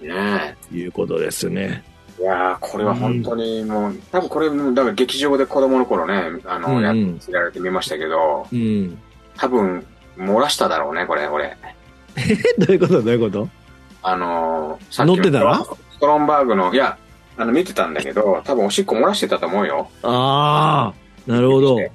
[0.00, 1.82] ねいうことですね。
[2.18, 2.22] え。
[2.22, 8.98] いやーこれは本当にもう、多分これ、だから劇場で子供の頃ね、あの、うんうんやってられてみましたけど、うん。
[9.36, 9.84] 多分、
[10.18, 11.56] 漏らしただろうね、これ、俺。
[12.16, 13.48] え、 どういうことどういうこと？
[14.02, 15.64] あのーさっきの乗ってたら？
[15.64, 16.96] ストロンバーグの、いや、
[17.40, 19.88] あの、見てたんだけど、多分おしっこ漏らしてたと思うよ。
[20.02, 20.92] あ
[21.26, 21.76] あ、なるほど。
[21.76, 21.90] で、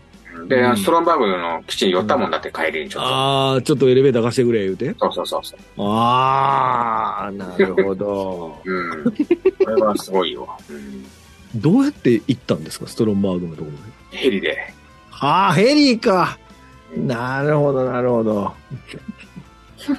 [0.61, 3.09] うんストロンバーグの基地に寄ったもんだって、帰りにちょっと。
[3.09, 4.95] ああ、ちょっとエレベーター貸してくれ言うて。
[4.99, 5.59] そうそうそうそう。
[5.87, 8.57] ああ、なるほど。
[8.65, 9.03] うん。
[9.05, 9.11] こ
[9.67, 10.47] れはすごいよ。
[10.69, 11.05] うん。
[11.55, 13.77] どうやって行ったんですか、ストロンバーグのところに？
[14.17, 14.73] ヘリで。
[15.11, 16.37] ああ、ヘリか。
[16.97, 18.51] なるほど、なるほど。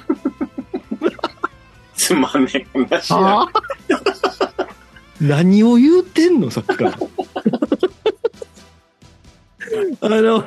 [1.95, 3.45] つまんねえ話や。
[5.21, 6.97] 何を言うてんの、さっきから。
[10.01, 10.43] あの、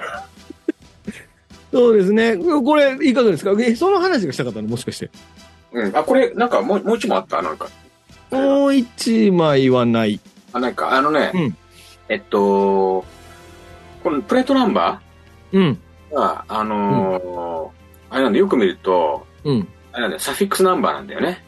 [1.72, 2.36] そうですね。
[2.36, 3.52] これ、いかがですか？
[3.60, 4.68] え、その話がしたかったの？
[4.68, 5.10] もしかして。
[5.72, 5.96] うん。
[5.96, 7.42] あ、これ、なんかもう、もう一枚あった？
[7.42, 7.68] なんか。
[8.30, 10.20] もう一枚はない。
[10.52, 11.56] あ、なんか、あのね、うん
[12.08, 13.04] えっと、
[14.02, 15.00] このプレートナンバ
[15.52, 15.78] うん。
[16.10, 17.80] ーが、あのー
[18.12, 19.68] あれなんで、よく見ると、うん。
[19.92, 21.44] あれなんだよ、サフィックスナンバーなんだよね。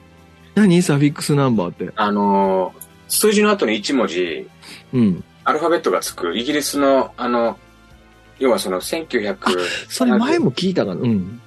[0.54, 0.82] 何？
[0.82, 1.90] サフィックスナンバーって。
[1.96, 2.81] あのー
[3.12, 4.48] 数字の後に1文字、
[4.94, 5.25] うん。
[5.44, 7.59] アルファベットがつく、イギリスの、あの、
[8.38, 9.37] 要はその1976
[9.88, 11.03] それ前も聞いたかな？
[11.03, 11.40] うん。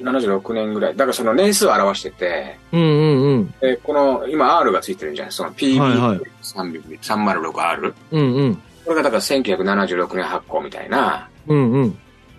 [0.00, 0.96] 年ぐらい。
[0.96, 3.54] だからその年数を表してて、うんうんうん。
[3.60, 8.54] で、この、今 R がついてるんじゃないその PB306R、はいはいうんうん。
[8.56, 11.98] これがだから1976年発行みたいなうんうん。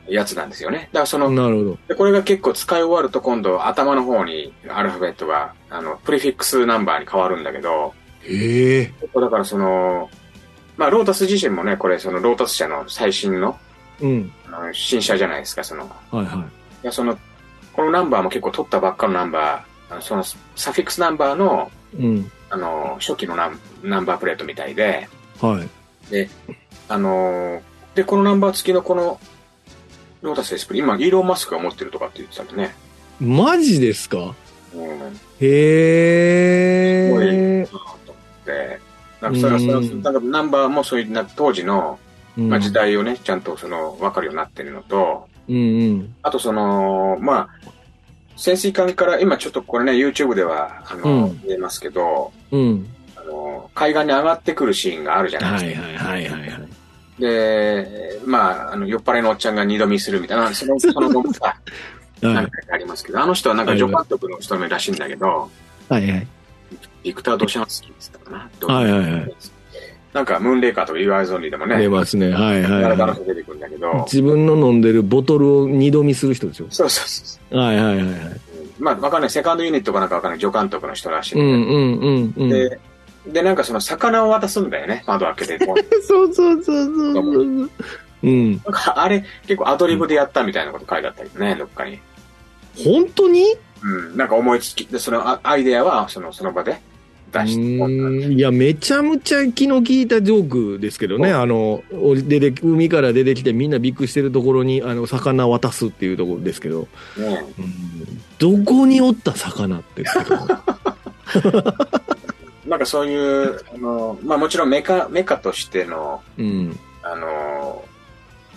[0.10, 0.90] やつなんですよね。
[0.92, 1.78] だからその、なるほど。
[1.88, 7.94] でこれが結構使い終わると今度頭の方にアルファベットが、あの、プレフィックスナンバーに変わるんだけど、
[8.28, 8.94] へえ。
[9.14, 10.10] だからその、
[10.78, 13.58] まあ、ロータス自身もね、これそのロータス社の最新の
[14.02, 14.32] うん。
[14.48, 16.46] あの新車じゃないですか、その、いはいは
[16.84, 17.18] や、その、
[17.74, 20.24] このナンバーも結構取ったばっかのナンバー、その
[20.56, 22.04] サフィックスナンバーの、い。
[22.04, 22.32] うん。
[22.50, 25.08] あの、初期のナンナンバープレートみたいで、
[25.42, 25.64] は
[26.12, 26.30] い。
[26.90, 27.62] あの、
[27.96, 29.20] で、このナンバー付きのこの、
[30.22, 32.76] ロータスエスプリ、今、イーロン・マスクが持ってるとかって言ってたんでね。
[33.20, 34.36] マジですか？
[34.74, 34.90] うん。
[34.92, 36.55] へえ
[39.30, 42.00] なんかそれはなんかナンバーもそういうな当時の、
[42.38, 46.16] うんまあ、時代をね、ちゃんとその分かるようになってるのと、うんうん。
[46.22, 47.70] あとその、まあ、
[48.36, 52.88] 潜水艦から、今ちょっとこれね、YouTube では、あの、うん見えますけど、うん。
[53.16, 55.90] あの、海岸に上がってくるシーンがあるじゃないはですか。
[55.90, 57.22] いはいはいはいはい。
[57.22, 61.56] で、まあ、あの、酔っ払いのおっちゃんが二度見するみたいな、その、 その後もさ、はい
[62.22, 65.50] 何回かありますけど、あの人はなんか助監督の人目らしいんだけど、
[65.90, 66.28] はいはい。
[67.06, 68.76] ビクター・ドシャンスキーって言ったかな。
[68.76, 69.36] はいはいはい
[70.13, 72.32] なんか、ムーンレイカーとか Your Eyes Only でもね、出ますね。
[72.32, 76.68] はいはいはと出てくるんだけどい。、自分の飲んでるボトルを二度見する人ですよ。
[76.70, 77.58] そうそうそう。
[77.58, 78.12] はいはいはいはい。
[78.80, 79.30] まあ、わかんない。
[79.30, 80.39] セカンドユニットかなんかわかんない。
[80.39, 81.74] 助監督の人らしいうんんで。
[81.74, 82.50] んうんうん。
[82.50, 82.80] で、
[83.28, 85.04] で、なんかその魚を渡すんだよね。
[85.06, 85.65] 窓開けて。
[86.02, 87.70] そうそうそうそうそう。
[88.24, 88.52] うん。
[88.54, 92.00] なんかあれ、結構アドリブでやったみたいなこと書いてあったりね、どっかに。
[92.82, 93.44] 本当に
[93.84, 94.15] うん。
[94.15, 96.80] なんか思いつき、で、そのあアイデアは、その、その場で
[97.36, 97.62] 出うして。
[97.62, 101.34] ーんいや、めちゃめちゃ気の利いたジョークですけどね。
[101.34, 106.88] あの、お出て海から出てきてみんなびっくりしてるところに、あの、魚渡すっていうところですけど。
[107.17, 107.43] ね
[108.38, 110.04] どこにおった魚って。
[112.67, 116.80] なんかそういう、あの、まあもちろんメカ、メカとしての、うん。
[117.04, 117.84] あの、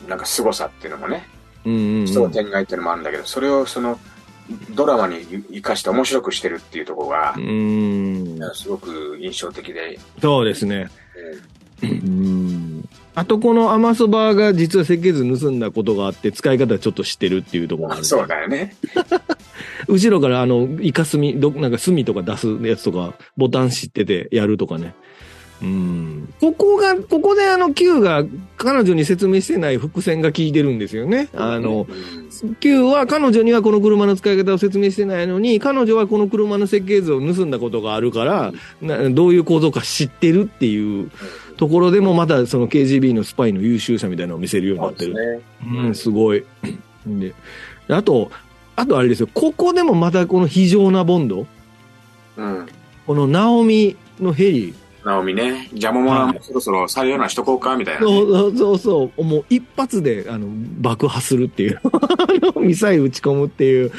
[0.09, 1.29] なんか凄さっていうのもね、
[1.64, 2.05] うんうん、うん。
[2.05, 3.99] 焦点外っていうのもあるんだけど、それをその、
[4.75, 8.39] ドラマに生かして面白くしてるっていうところがう、ん。
[8.55, 10.89] すごく印象的で、そうですね。
[11.83, 12.89] えうん。
[13.15, 18.75] あと、この甘そばが実は設計図盗んだことがあって、使い方ちょっと知ってるっていうところがあるーそうだよね。
[19.87, 24.95] 後ろからあの、イカ墨、ど、なんか墨とか出すやつとか、ボタン知っててやるとかね。
[25.62, 26.35] うん。
[26.40, 28.25] ここが、ここであの Q が
[28.57, 31.29] 彼女に説明してない伏線が効いてるんですよね。
[31.35, 31.87] あの、
[32.42, 41.11] うん、Q は彼女にはこの車の使い方を説明してないのに、彼女はこの車の設計図を盗んだことがあるから、などういう構造か知ってるっていう
[41.57, 45.14] ところでもまたその KGB のスパイの優秀さみたいなのを見せるようになってる。
[45.14, 45.42] ね。
[45.66, 46.44] うん、すごい。
[47.07, 47.35] で、
[47.88, 48.31] あと、
[48.77, 51.47] あとあれですよ、ここでもまたこの非常なボンド、
[52.37, 52.66] うん。
[53.07, 54.75] このナオミのヘリ、
[55.09, 58.01] ナオミね、ジャモモラもそろそろ採用なしとこうか、みたいな。
[58.01, 59.25] ね、そうそうそう。
[59.25, 60.47] もう一発であの
[60.81, 61.88] 爆破するっていう、 あ
[62.55, 63.90] のミサイル撃ち込むっていう、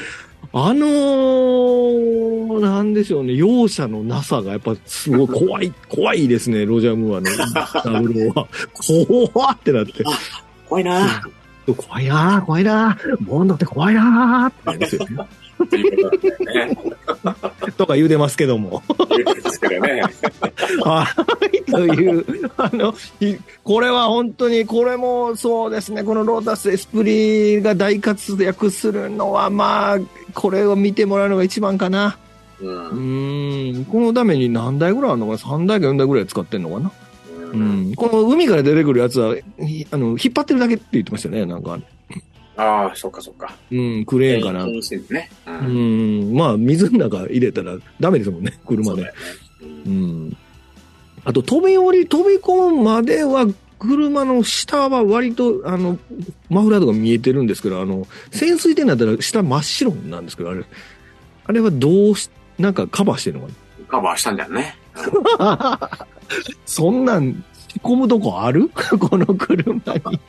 [0.52, 8.46] あのー、なんでしょうね、容赦のなさがやっぱすごい怖い、 怖いですね、ロジャー・ムーアのダブルは。
[9.32, 10.04] 怖ってなって。
[10.68, 11.22] 怖いな。
[11.76, 12.98] 怖いなー怖いな。
[13.00, 15.26] ーボンドって怖いなーってなりますよね。
[15.64, 16.78] っていうことなんだよね。
[17.76, 18.82] とか言うてますけども。
[19.10, 20.02] 言うんですけどね。
[20.84, 21.06] は
[21.52, 22.24] い、という、
[22.56, 29.98] あの、いこれは本当に、これもそうですね、このロータス・エスプリが大活躍するのは、まあ、
[30.34, 32.18] これを見てもらうのが一番かな。
[32.60, 32.66] う。
[32.66, 36.92] うんん、このために何台ぐらいあるのかな ?3 台か4台ぐらい使ってんのかな？
[37.52, 37.94] ううんん。
[37.94, 41.78] この海から出てくるやつは、ひあの、引っ張ってるだけって言ってましたね、なんか。
[42.60, 43.56] ああ、そっかそっか。
[43.70, 44.66] うん、クレーンかな。
[44.66, 45.30] ね。
[45.46, 45.50] う。
[45.50, 49.12] うんん、まあ、水の中入れたらダメですもんね、車でね
[49.62, 50.36] ううんん。
[51.24, 53.46] あと、飛び降り、飛び込むまでは、
[53.78, 55.98] 車の下は割と、あの、
[56.50, 60.64] マフラーとか見えてるんですけど、あの、潜水艇になったら下真っ白なんですけど、あれ、
[61.46, 63.52] あれはどうし、なんかカバーしてるのか
[63.88, 64.76] カバーしたんだよね。
[65.38, 65.80] な
[66.66, 68.68] そんなん、仕込むとこある？
[68.98, 70.20] この車に。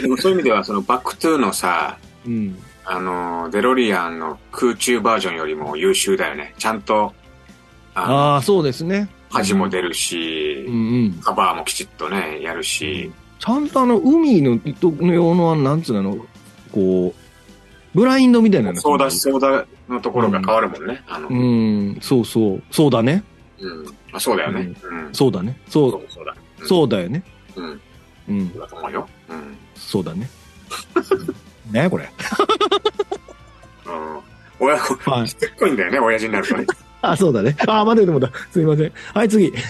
[0.00, 2.56] でもそういう意味では、そのバックトゥーのさ、うん。
[2.86, 6.54] あの、デロリアンの空中バージョンよりも優秀だよね。
[6.58, 7.12] ちゃんと、
[7.94, 9.08] あの、ああ、そうですね。
[9.30, 10.78] 羽も出るしう、んう
[11.08, 11.12] ん。
[11.22, 14.58] カバーもきちっとね、やるし、ちゃんとあの、海の
[15.12, 16.16] 用の、なんつうの、
[16.72, 21.02] こう、ブラインドみたいなのソーダ、ソーダのところが変わるもんね。
[21.08, 21.88] あの、ううん。
[21.92, 22.62] ん、そうそう。
[22.70, 23.22] そうだね。
[24.12, 24.72] あそうだよね。
[24.82, 25.08] うん。
[25.12, 25.56] そうだね。
[25.68, 26.34] そそうう、そうだ。
[26.66, 27.22] そうだよね。
[27.56, 27.80] うん。
[28.28, 29.08] うんそう、だと思うよ。
[29.28, 29.56] うん。
[29.94, 30.28] そうだね。
[31.70, 32.10] ねこれ。
[33.86, 34.18] うん。
[34.58, 35.28] 親子、はい。
[35.28, 36.66] すっごいんだよね、親父になるとね。
[37.00, 37.54] あ、そうだね。
[37.68, 38.34] あ、待って待って。
[38.50, 38.92] すいません。
[39.14, 39.52] はい、次。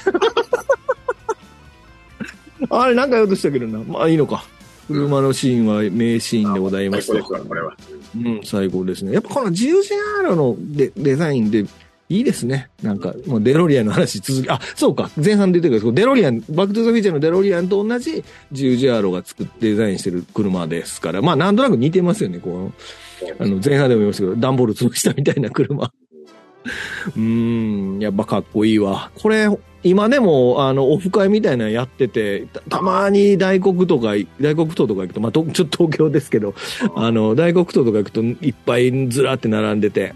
[2.70, 3.80] あれ、なんか言おうとしたけどな。
[3.80, 4.42] まあ、いいのか。
[4.88, 7.76] 車のシーンは名シーンでございますと最高ですわ、これは。
[8.16, 9.12] うん、最高ですね。
[9.12, 11.66] やっぱこの 10GR のデデザインで
[12.08, 12.68] いいですね。
[12.82, 15.80] なんか、もうデロリアンの話続き、あ、そうか、前半出てくる。
[15.80, 25.90] けど、デロリアン、バックトゥザフィーチャーのデロリアンと同じ 10GR が作ってデザインしてる車ですから、まあなんとなく似てますよね、こう、あの、前半でも言いましたけど、段ボール潰したみたいな車。
[27.16, 29.10] うーん、やっぱかっこいいわ。
[29.14, 29.48] これ、
[29.82, 36.54] 今でも、あの、オフ会みたいなのやってて、たまに大黒とか、大黒島とか行くと、まあ、ちょっと東京ですけど、
[36.96, 40.14] あの、大黒島とか行くといっぱいずらって並んでて、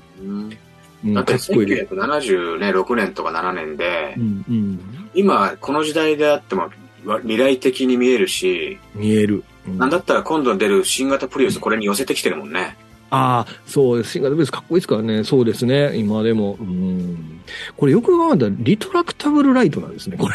[1.04, 1.94] だってかっこいいです。
[1.94, 4.80] 1970ね、6年とか7年でう、ん、うん。
[5.14, 6.70] 今、この時代であっても、
[7.04, 9.44] わ未来的に見えるし、見える。
[9.66, 12.76] うんなんだったら今度出る新型プリウスこれに寄せてきてるもんね。
[13.10, 14.12] ああ、そうです。
[14.12, 15.24] シンガルベースかっこいいですからね。
[15.24, 15.96] そうですね。
[15.96, 16.56] 今でも。
[16.60, 17.40] うん。
[17.76, 20.34] これよく考えたらリトラクタブルライトなんですね、これ。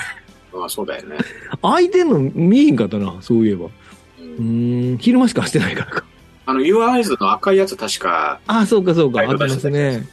[0.55, 1.17] ああ、そうだよね。
[1.61, 3.67] 相手の見えへんかったな、そういえば。
[4.19, 6.03] うん、昼間しかしてないからか。
[6.45, 8.39] あの、Eyes の赤いやつ確か。
[8.47, 9.19] ああ、そうかそうか。
[9.19, 10.07] ありますね。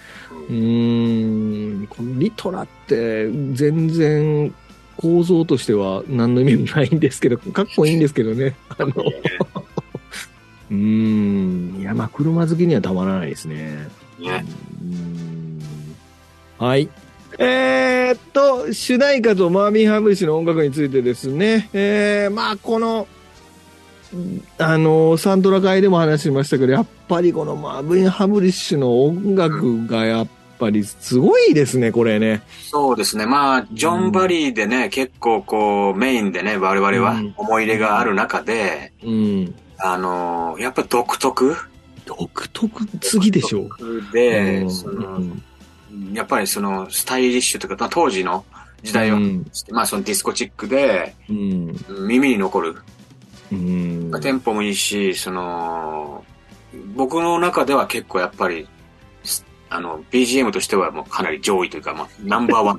[0.51, 4.53] うん、このリトラって全然
[4.97, 8.57] 構造としては何の意味もないんですけど、かっこいいんですけどね。
[8.77, 8.93] あの、
[10.71, 13.89] うん、いや、まあ、車好きにはたまらないですね。
[14.19, 14.45] ね。
[16.59, 16.89] はい。
[17.39, 23.07] えー、っと、主題歌とマービン・ハブリッシュの音楽についてですね、えー、まあ、この、
[24.59, 30.29] あの、サントラ会でも話しましたけど、やっぱりこのマービン・ハブリッシュの音楽がやっ
[30.61, 32.43] ぱりすごいですね、これね。
[32.71, 33.27] そうですね。
[33.27, 39.55] まあ、ジョン・バリーでね、うん、結構こう、メインでね、我々は思い入れがある中で、うん。
[39.79, 41.57] あの、やっぱ独特？
[42.05, 43.71] 独特次でしょう。
[44.13, 45.23] で、その、
[46.13, 48.45] やっぱりその、スタイリッシュというか、当時の
[48.83, 52.77] 時代を、うん、まあそのディスコチックで、耳に残る。
[53.53, 56.25] うん、テンポもいいし、その、
[56.95, 58.69] 僕の中では結構やっぱり、
[59.71, 62.79] あの、BGM としてはもうかなり上位というか、まあ、ナンバーワン。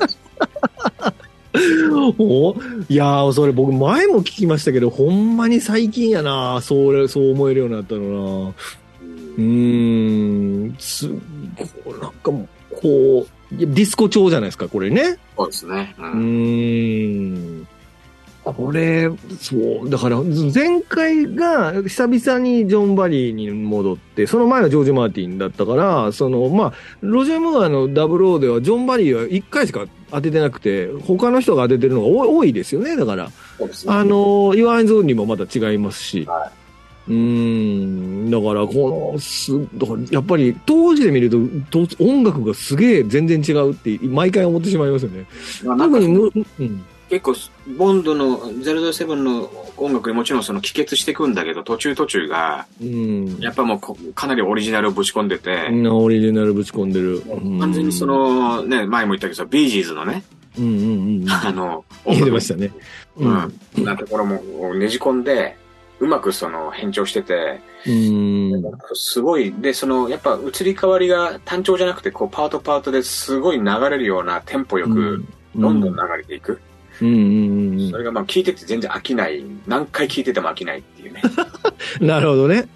[2.18, 2.56] お
[2.88, 8.54] いやー、それ僕前も聞きましたけど、ほんまに最近やなそう、そう思えるようになったのな
[9.38, 11.16] うん、す、こ
[11.88, 12.32] う、なんか
[12.82, 15.18] こう、ディスコ調じゃないですか、これね。
[15.38, 15.96] そうですね。
[15.98, 16.12] うん。
[16.12, 17.68] うん
[18.44, 19.08] これ、
[19.40, 33.26] そう、だから前回が久々にジョン・バリーに戻って、その前はジョージ・マーティンだったから、その、まあ、ロジャー・ムーアのダブルオーではジョン・バリーは1回しか当ててなくて、他の人が当ててるのが多いですよね、だから。
[33.26, 33.32] ね。
[33.86, 36.26] あの、イワンズーンにもまた違いますし。
[36.26, 36.62] はい
[37.08, 41.30] うん、だからこのす、だからやっぱり当時で見る
[41.70, 45.26] と音楽がすげえ全然違うって毎回思ってしまいますよね。
[45.64, 47.36] 特にむ、うん、結構、
[47.78, 57.22] ボンドの007の音楽にもちろんその帰結していくんだけど、途中途中が、うん、やっぱもうかなりオリジナルをぶち込んでて、オリジナルぶち込んでる。
[57.60, 60.24] 完全にその、ね、前も言ったけどビージーズのね、
[60.58, 62.72] うんうんうん、あの、 言ってましたね。
[63.18, 63.84] うん。
[63.84, 65.58] なところもねじ込んで、
[66.00, 76.62] うまくその変調してて、うんすごい、で、その、やっぱ移り変わりが単調じゃなくて、こう、パートパートですごい流れるようなテンポよく、どんどん流れていく。
[77.02, 79.44] うんうんうん、それがまあ聞いてて全然飽きない。
[79.68, 81.22] 何回聞いてても飽きないっていうね。
[82.00, 82.68] なるほどね。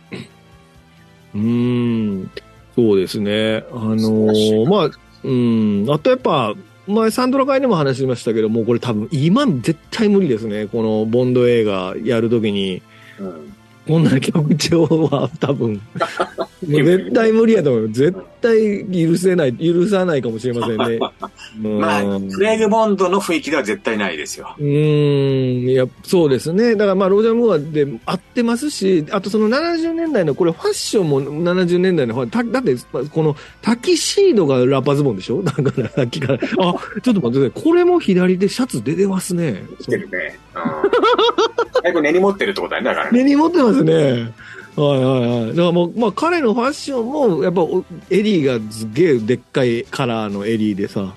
[1.36, 2.32] うん。
[2.76, 3.64] そうですね。
[3.72, 4.92] あのー、まあ、
[5.24, 5.86] うん。
[5.90, 6.54] あとやっぱ、
[6.88, 10.68] 前サンドラ会でも話しましたけども、これ多分今絶対無理ですね。
[10.68, 12.82] このボンド映画やるときに。
[13.20, 13.55] うん
[13.88, 15.80] こんな曲調は多分、
[16.64, 17.90] 絶対無理やと思う。
[17.90, 21.00] 絶対許せない、許さないかもしれませんね。
[21.80, 24.56] まあ、クレイグ・ボンドの雰囲気では絶対ないですよ。
[24.60, 26.76] うん、いや、そうですね。
[26.76, 32.76] だからまあ、ロージャー・ムーアで合ってますし、あとその70年代の、これファッションも70年代の、だって、
[33.12, 35.44] このタキシードがラッパーズボンでしょ？
[35.44, 36.40] だからさっきから。
[36.40, 37.64] あ、ちょっと待ってください。
[37.64, 39.64] これも左でシャツ出てますね。
[39.82, 40.40] 出てるね。
[41.84, 43.24] 最後根に持ってるってことだね、だから、ね。
[43.24, 44.32] 根に持ってますね。
[44.76, 45.50] はいはいはい。
[45.50, 47.62] だからもう、まあ彼のファッションも、やっぱ
[48.10, 51.16] エリーがすげえでっかいカラーのエリーでさ。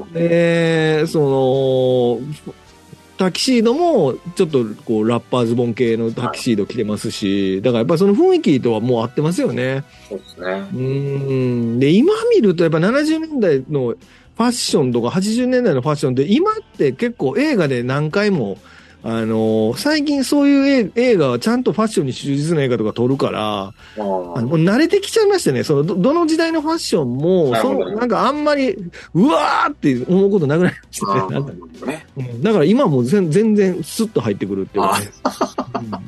[0.00, 2.54] うん、で、その、
[3.18, 9.84] タキシードも、ちょっとこう、ラッパーズボン系のタキシード着てますし、だからやっぱその雰囲気とはもう合ってますよね。
[10.08, 10.50] そうですね。
[10.72, 11.78] うん。
[11.80, 13.94] で、今見るとやっぱ70年代の
[14.36, 18.58] ファッションとか80年代のファッションって今って結構映画で何回も
[19.04, 28.76] あのー、最近そういう映画はちゃんとファッションに忠実な映画とか撮るから、あの慣れてきちゃいましてね、そのど、どの時代のファッションも、そのなんかあんまり、
[29.14, 32.06] うわーって思うことなくなりましたね。
[32.40, 34.92] だから今も全全然スッと入ってくるっていうね、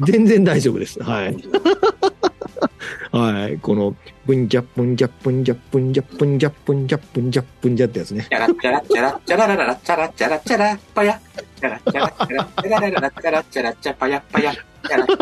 [0.00, 1.02] うん、全然大丈夫です。
[1.02, 1.36] はい。
[3.12, 3.58] はい。
[3.58, 3.94] この、
[4.26, 8.26] ブンジャップンジャップンジャップンジャップンジャップンジャップンジャップンジャってやつね。
[8.28, 11.20] チャラチャラチャラチャラララチャラチャラチャラパヤ。
[11.60, 14.52] チャラチャラチャラチャラララチャラチャラチャパヤパヤ。
[14.52, 15.20] チャラチャラ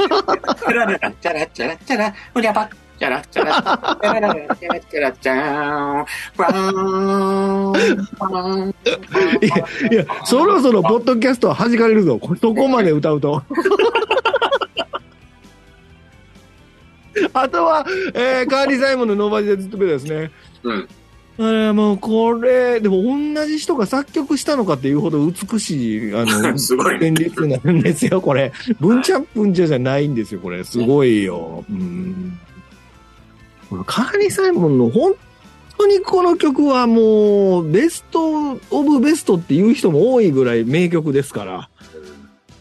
[1.11, 2.69] チャラチャラチャラうりゃば。
[2.99, 6.07] チャラチャラチャラチャラチャラチャーン。
[6.37, 8.75] バーン。
[9.91, 12.21] いや、そろそろポッドキャストは弾かれるぞ。
[12.41, 13.43] そこまで歌うと。
[17.35, 20.31] あとは、えー、カーリー・サイモンのノーバージでずっとベですね。
[20.63, 20.89] うん。
[21.39, 28.53] あれ、もうこれ、でも同じ人が作曲したのかっていうほど美しい、あの、 すごい、旋律なんですよ、これ。
[28.81, 30.63] 文ちゃん文ちゃじゃないんですよ、これ。
[30.63, 31.65] すごいよ。
[31.71, 32.39] うん。
[33.87, 35.15] カーニー・サイモンの本
[35.79, 41.69] 当にこの曲はもう、ベスト・オブ・ベストっていう人も多いぐらい名曲ですから。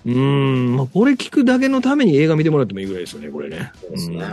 [0.05, 3.71] うん、まあ、これ聞くだけのために映画見てもらってもいいぐらいですよね、これね。
[3.81, 4.25] そうですね。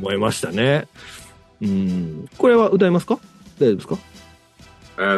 [0.00, 0.86] 思いましたね。
[1.60, 2.28] うん。
[2.38, 3.18] これは歌いますか？
[3.58, 3.98] 大丈夫ですか？
[5.00, 5.16] あ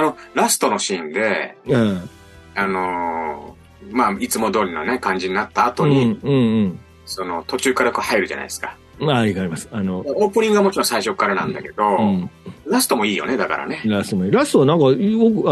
[0.00, 2.08] の、ラストのシーンで、うん、
[2.54, 6.36] あのー、まあ、いつも通りのね、感じになった後に、うんうんう
[6.68, 8.76] ん、その、途中からこう入るじゃないですか。
[8.98, 9.68] まあ、あります。
[9.72, 12.30] あの、オープニングはもちろん最初からなんだけど、うん、
[12.66, 13.82] ラストもいいよね、だからね。
[13.84, 14.30] ラストもいい。
[14.30, 14.94] ラストはなんか、あの、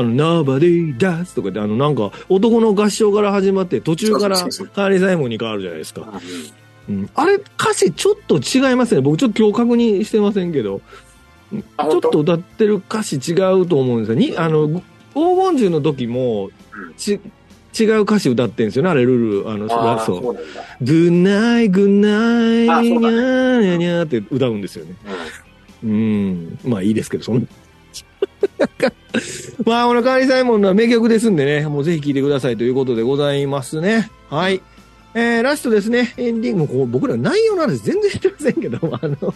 [0.03, 6.21] ナーバデイダスとかで、あの、なんか、男の合唱から始まって、途中からカーリー・サイモンに変わるじゃないですか。
[6.89, 9.01] うん、あれ、歌詞ちょっと違いますね。
[9.01, 10.81] 僕ちょっと今日確認してませんけど、
[11.53, 14.15] ちょっと歌ってる歌詞違うと思うんですよ。
[14.15, 14.69] に、あの、
[15.15, 16.51] 黄金獣の時も、
[16.97, 17.21] ち、
[17.79, 20.37] 違う歌詞歌ってんですよね、あれ、ルル、あの、ラスト。
[20.81, 24.95] グッナイ、グッナイ、ニャーニャーって歌うんですよね。
[25.85, 27.47] うん、まあいいですけど、そんな。
[29.65, 34.11] まあ、このカーリー・サイモンの名曲ですんでね、もうぜひ聴いてくださいということでございますね。
[34.31, 34.61] はい。
[35.15, 39.35] えー、ラストですね、エンディング、こう僕ら内容の話全然知ってませんけど、 あの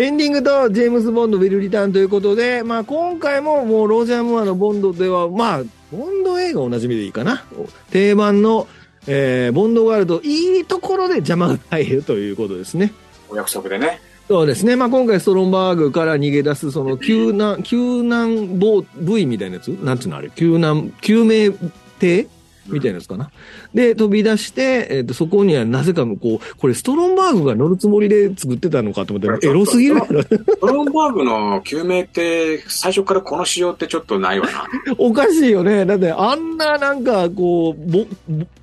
[0.00, 7.44] エンディングとジェームズ・ボンド、ウィル・リターンということで、まあ今回ももうロージャー・ムーアのボンドでは、まあ、ボンド映画おなじみでいいかな。
[7.90, 8.66] 定番の、
[9.06, 12.92] えー、ボンドガールド、いいところで邪魔が入るということですね。
[13.28, 14.00] お約束でね。
[14.32, 14.76] そうですね。
[14.76, 19.68] まあ、今回ストロンバーグから逃げ出す、その、救難、救難部位みたいなやつ？
[19.68, 20.30] なんつうのあれ？
[20.30, 21.50] 救難、救命
[21.98, 22.26] 艇？
[22.66, 23.30] みたいなやつかな。
[23.74, 30.00] で、飛び出して、えっ、ー、と、そこにはなぜかこう、これストロンバーグが乗るつもりで作ってたのかと思ったら、エロすぎる。
[30.00, 34.68] ストロンバーグの救命って最初からこの仕様ってちょっとないわな。
[34.98, 35.84] おかしいよね。
[35.84, 38.06] だってあんななんかこう、ぼ、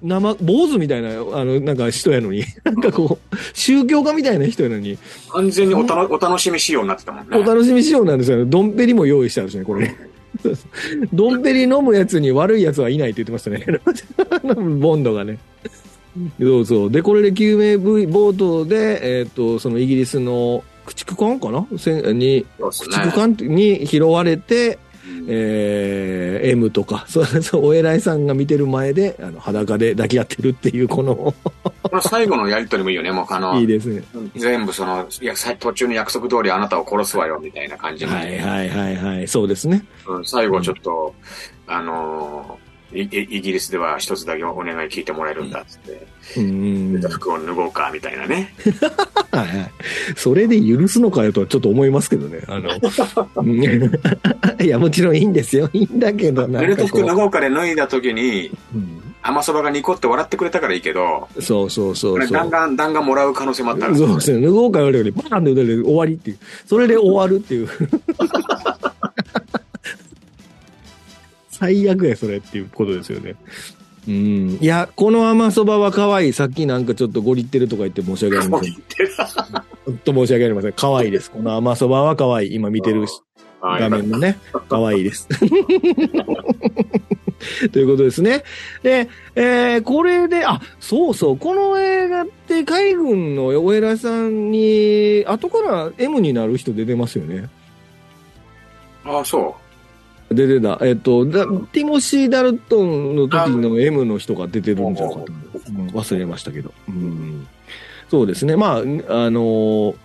[0.01, 1.13] 生、坊主みたいな、あ
[1.45, 4.97] の、なんか人やのに、 なんかこう、宗教家みたいな人やのに。
[5.31, 7.37] 完全におたのお楽しみ仕様になってたもんね。
[7.37, 8.45] お楽しみ仕様なんですよ。
[8.45, 9.95] ドンペリも用意してあるしね、これ。
[11.13, 13.79] ドンペリ飲むやつに悪いやつはいないって言ってましたね。
[14.79, 15.37] ボンドがね。
[16.39, 16.91] そうそう。
[16.91, 21.67] で、これで救命部冒頭で、えっ、ー、と、そのイギリスの駆逐艦かな？
[22.13, 24.79] に、駆逐艦に拾われて、
[25.31, 31.33] えー、M とか、 そうそう、お偉いさんが見てる前で、あの、裸で抱き合ってるっていう、このこ
[31.95, 34.03] の最後のやりとりもいいよね、もう、あの、 いいですね。
[34.35, 39.83] 全部その、いや、途中の約束通りあなたを殺すわよ、みたいな感じはいはいはいはい、そうですね。
[40.07, 41.13] うん、最後ちょっと、
[41.67, 48.53] うん、あのーイギリスでは一つだけお願い聞いてもらえるんだっつって、うん、服を脱ごうかみたいなね。
[50.17, 52.41] それで許すのかよとはちょっと思いますけどね。
[52.47, 52.69] あの、
[54.63, 55.69] いや、もちろんいいんですよ。
[55.73, 56.61] いいんだけどな。
[56.61, 62.31] 濡れた服脱ごうかで脱いだ時に、うん甘そばがニコって笑ってくれたからいいけど、そうそうそうそう。
[62.31, 63.95] 弾丸、弾丸もらう可能性もあったら。
[63.95, 64.41] そうですね。
[64.45, 66.37] 脱ごうか言われるより、バーンって打たれて終わりっていう。
[66.65, 67.67] それで終わるっていう。
[71.59, 73.35] 最悪や、それっていうことですよね。
[74.07, 74.57] うん。
[74.61, 76.33] いや、この甘そばは可愛い。
[76.33, 78.73] さっきなんかちょっとゴリってるとか言って申し訳ありません。
[78.73, 80.73] ちょっと申し訳ありません。
[80.73, 81.29] 可愛いです。
[81.29, 82.55] この甘そばは可愛い。
[82.55, 83.05] 今見てる
[83.61, 84.37] 画面のね、
[84.69, 85.27] 可愛いです。
[87.71, 88.43] ということですね。
[88.83, 97.49] で、えー、これで、あ、そうそう、この映画って海軍のお偉さんに、後から M になる人出てますよね。
[99.05, 99.58] ああ、そう。
[100.31, 100.79] 出てた。
[100.85, 105.23] えっと、ティモシー・ダルトンの時の M の人が出てるんじゃなかっ
[105.93, 106.73] 忘れましたけど。
[106.87, 107.47] うん、
[108.09, 108.55] そうですね。
[108.55, 109.95] まあ、あのー、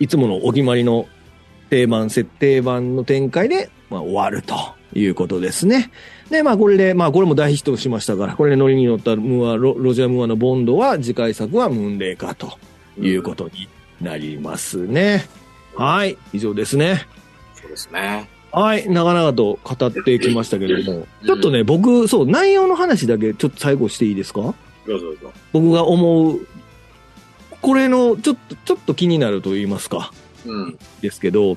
[0.00, 1.06] いつものお決まりの
[1.70, 4.54] 定番、設定版の展開で、まあ、終わると
[4.94, 5.90] いうことですね。
[6.30, 12.58] で、まあ、これで、まあ、これも大ヒットしましたから、これでノリに乗ったムアロ、ロジャー・ムーアのボンドは、次回作はムーンレイカーと
[13.00, 13.68] いうことに
[14.00, 15.26] なりますね。
[15.74, 17.06] はい、以上ですね。
[17.74, 18.28] ですね。
[18.52, 24.54] はい、長々と語ってきましたけれども、ちょっとね、僕、そう、内容の話だけちょっと最後していいですか？
[24.86, 25.32] どうぞどうぞ。
[25.52, 26.46] 僕が思う、
[27.60, 30.12] これの、ちょっと、ちょっと気になると言いますか。
[30.46, 30.78] うん。
[31.00, 31.56] ですけど、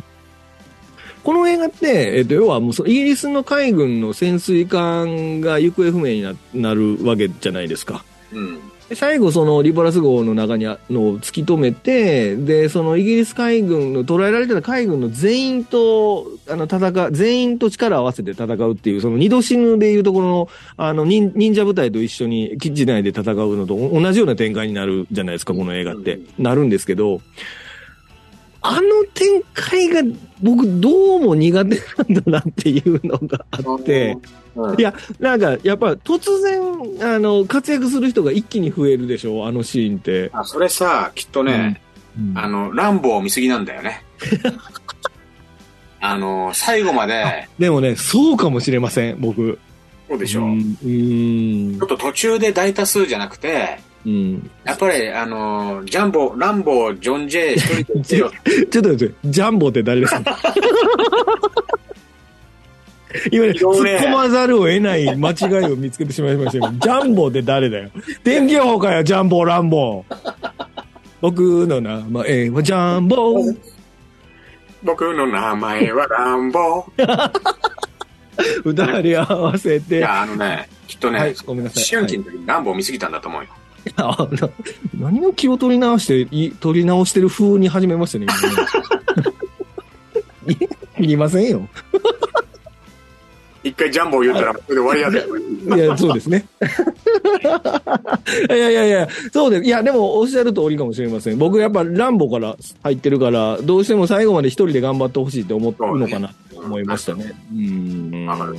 [1.24, 8.06] この映画って、えっと、要はもうイギリスの海軍の潜水艦が行方不明になるわけじゃないですか。
[8.32, 8.60] うん。
[8.96, 10.78] 最後、そのリボラス号の中にの
[11.20, 26.20] 突き止めて、で、そのイギリス海軍の、捉えられてた海軍の全員と、あの、戦う、全員と力を合わせて戦うっていう、その二度死ぬでいうところの、あの、忍者部隊と一緒に基地内で戦うのと同じような展開になるじゃないですか、この映画って。
[26.40, 27.22] なるんですけど、
[28.70, 28.82] あの
[29.14, 30.02] 展開が
[30.44, 31.82] 僕どうも苦手
[32.14, 34.18] なんだなっていうのがあって、
[34.56, 36.62] うん、いや、なんかやっぱ突然、
[37.16, 40.30] あの、活躍する人が一気に増えるでしょ、あのシーンって。
[40.34, 41.80] あ、それさ、きっとね、
[42.20, 44.04] うん、あの、ランボー見すぎなんだよね。
[46.02, 47.48] あの、最後まで。
[47.58, 49.58] でもね、そうかもしれません、僕。
[50.10, 50.46] そうでしょう。
[50.46, 51.80] うん。
[51.80, 58.30] ちょっと途中で大多数じゃなくて、うん、やっぱり、あの、ジャンボ、ランボー、ジョン・ジェイ、一人で強
[58.72, 60.38] ちょっと待って、ジャンボって誰ですか？
[63.32, 67.90] 今ね、突っ込まざるを得ない間違いを見つけてしまいましたけど、ジャンボって誰だよ？
[68.24, 70.16] 天気予報かよ、ジャンボ、ランボー。
[71.22, 73.58] 僕の名前はジャンボー。
[74.84, 77.32] 僕の名前はランボー。
[78.64, 79.98] 二人合わせて。
[79.98, 81.84] いや、あのね、きっとね、はい、ごめんなさい。
[81.98, 83.48] 思春期の時にランボー見すぎたんだと思うよ。
[83.52, 83.56] あ
[85.00, 88.36] 何を気を取り直してい、取り直してる風に始めましたね、今
[90.56, 90.70] ね。
[91.00, 91.68] いりませんよ。
[93.64, 95.26] 一回ジャンボを言ったら、それで終わりやで。
[95.76, 96.46] いや、そうですね。
[98.50, 99.66] いやいやいや、そうです。
[99.66, 101.38] いや、でもおっしゃる通りかもしれません。
[101.38, 107.34] 僕やっぱランボから入ってるから、どうしても最後まで一人で頑張ってほしいって思うのかなと思いましたね。
[107.54, 108.26] う、ん。
[108.26, 108.56] わかる。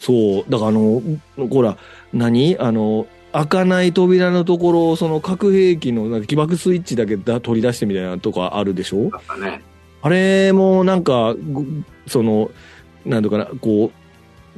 [0.00, 0.48] そう。
[0.48, 1.02] だからあの、
[1.50, 1.76] ほら、
[2.12, 2.56] 何？
[2.58, 9.10] あの、開かない扉のところ、その核兵器のなんか起爆スイッチだけだ取り出してみたいなとかあるでしょ？
[9.28, 9.62] あね。
[10.02, 11.34] あれもなんか、
[12.06, 12.50] その、
[13.06, 13.90] なんとかな、こ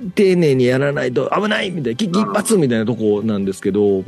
[0.00, 4.02] う、丁寧にやらないと危ないみたいな、危機一発みたいなとこなんですけど、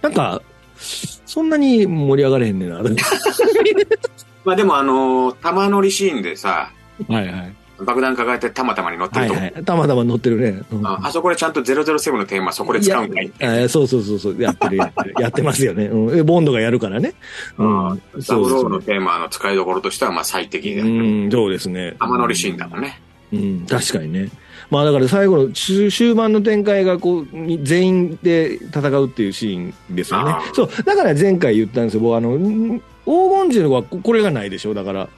[0.00, 0.40] なんか、
[0.76, 2.80] そんなに盛り上がれへんねんな。
[4.44, 6.70] まあでもあのー、玉乗りシーンでさ、
[7.08, 7.54] はいはい。
[7.78, 9.32] 爆弾抱えてたまたまに乗ってると。
[9.32, 9.64] はいはい。
[9.64, 10.62] たまたま乗ってるね。
[10.70, 14.40] うん、ああそこでちゃんと007のテーマそこで使うんかいいそうそうそうそう。
[14.40, 15.14] やってるやってる。
[15.20, 15.86] やってますよね。
[15.86, 16.26] うん。
[16.26, 17.14] ボンドがやるからね。
[17.58, 18.02] うん。
[18.20, 20.82] そうそうのテーマの使いどころとしてはまあ最適で。
[20.82, 21.96] うん、そうですね。
[21.98, 23.00] 玉乗りシーンだもんね。
[23.32, 24.28] うん、確かにね。
[24.70, 27.26] まあだから最後の終盤の展開がこう
[27.62, 30.34] 全員で戦うっていうシーンですよね。
[30.52, 30.68] そう。
[30.84, 32.00] だから前回言ったんですよ。
[32.00, 35.08] 僕あの、黄金時のはこれがないでしょだから、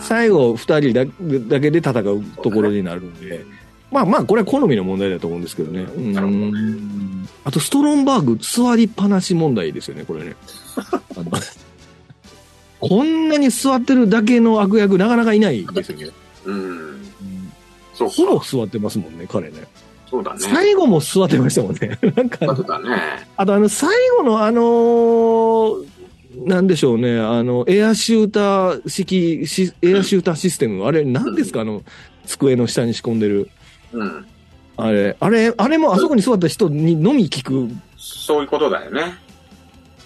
[0.00, 3.44] 最後2人だだけで戦うところになるんで、
[3.90, 5.82] まあまあ、これは好みの問題だと思うんですけどね。
[5.82, 10.36] うんあと、ストロンバーグ、座りっぱなし問題ですよね、これね。
[12.80, 16.10] こんなに座ってるだけの悪役、なかなかいないですよね。
[16.44, 17.00] うん。
[17.94, 19.64] そうほぼ座ってますもんね、彼ね。
[20.10, 20.40] そうだね。
[20.40, 21.98] 最後も座ってましたもんね。
[22.14, 22.52] なんか、ね。
[23.36, 25.84] あと、あの、最後のあのー
[26.46, 29.40] なんでしょうね、あの、エアシューター式、
[29.82, 31.82] エアシューターシステム、あれ、何ですか、あの、
[32.26, 33.50] 机の下に仕込んでる。
[33.92, 34.26] うん。
[34.76, 37.68] あれ、あれ、あれもあそこに座った人にのみ聞く。
[37.96, 39.18] そういうことだよね。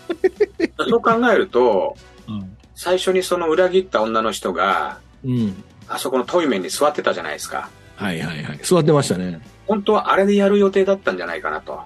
[0.89, 1.97] そう考えると、
[2.29, 5.63] うん、最初にその裏切った女の人が、うん。
[5.89, 7.69] あそこのトイメンに座ってたじゃないですか。
[7.97, 8.61] はいはいはい。
[8.63, 9.41] 座ってましたね。
[9.67, 11.81] 本当はあれでやる予定だったんじゃないかなと。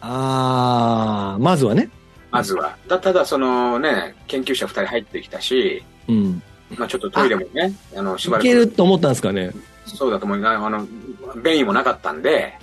[0.00, 1.90] ああ、まずはね。
[2.32, 2.76] まずは。
[2.88, 6.42] だただ、そのね、研究者2人入ってきたし、うん。
[6.76, 8.46] まあちょっとトイレもね、あの、しばらく。
[8.46, 9.52] いけると思ったんですかね。
[9.84, 10.44] そうだと思う。
[10.44, 10.86] あの、
[11.42, 12.58] 便意もなかったんで、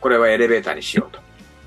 [0.00, 1.20] これはエレベーターにしようと。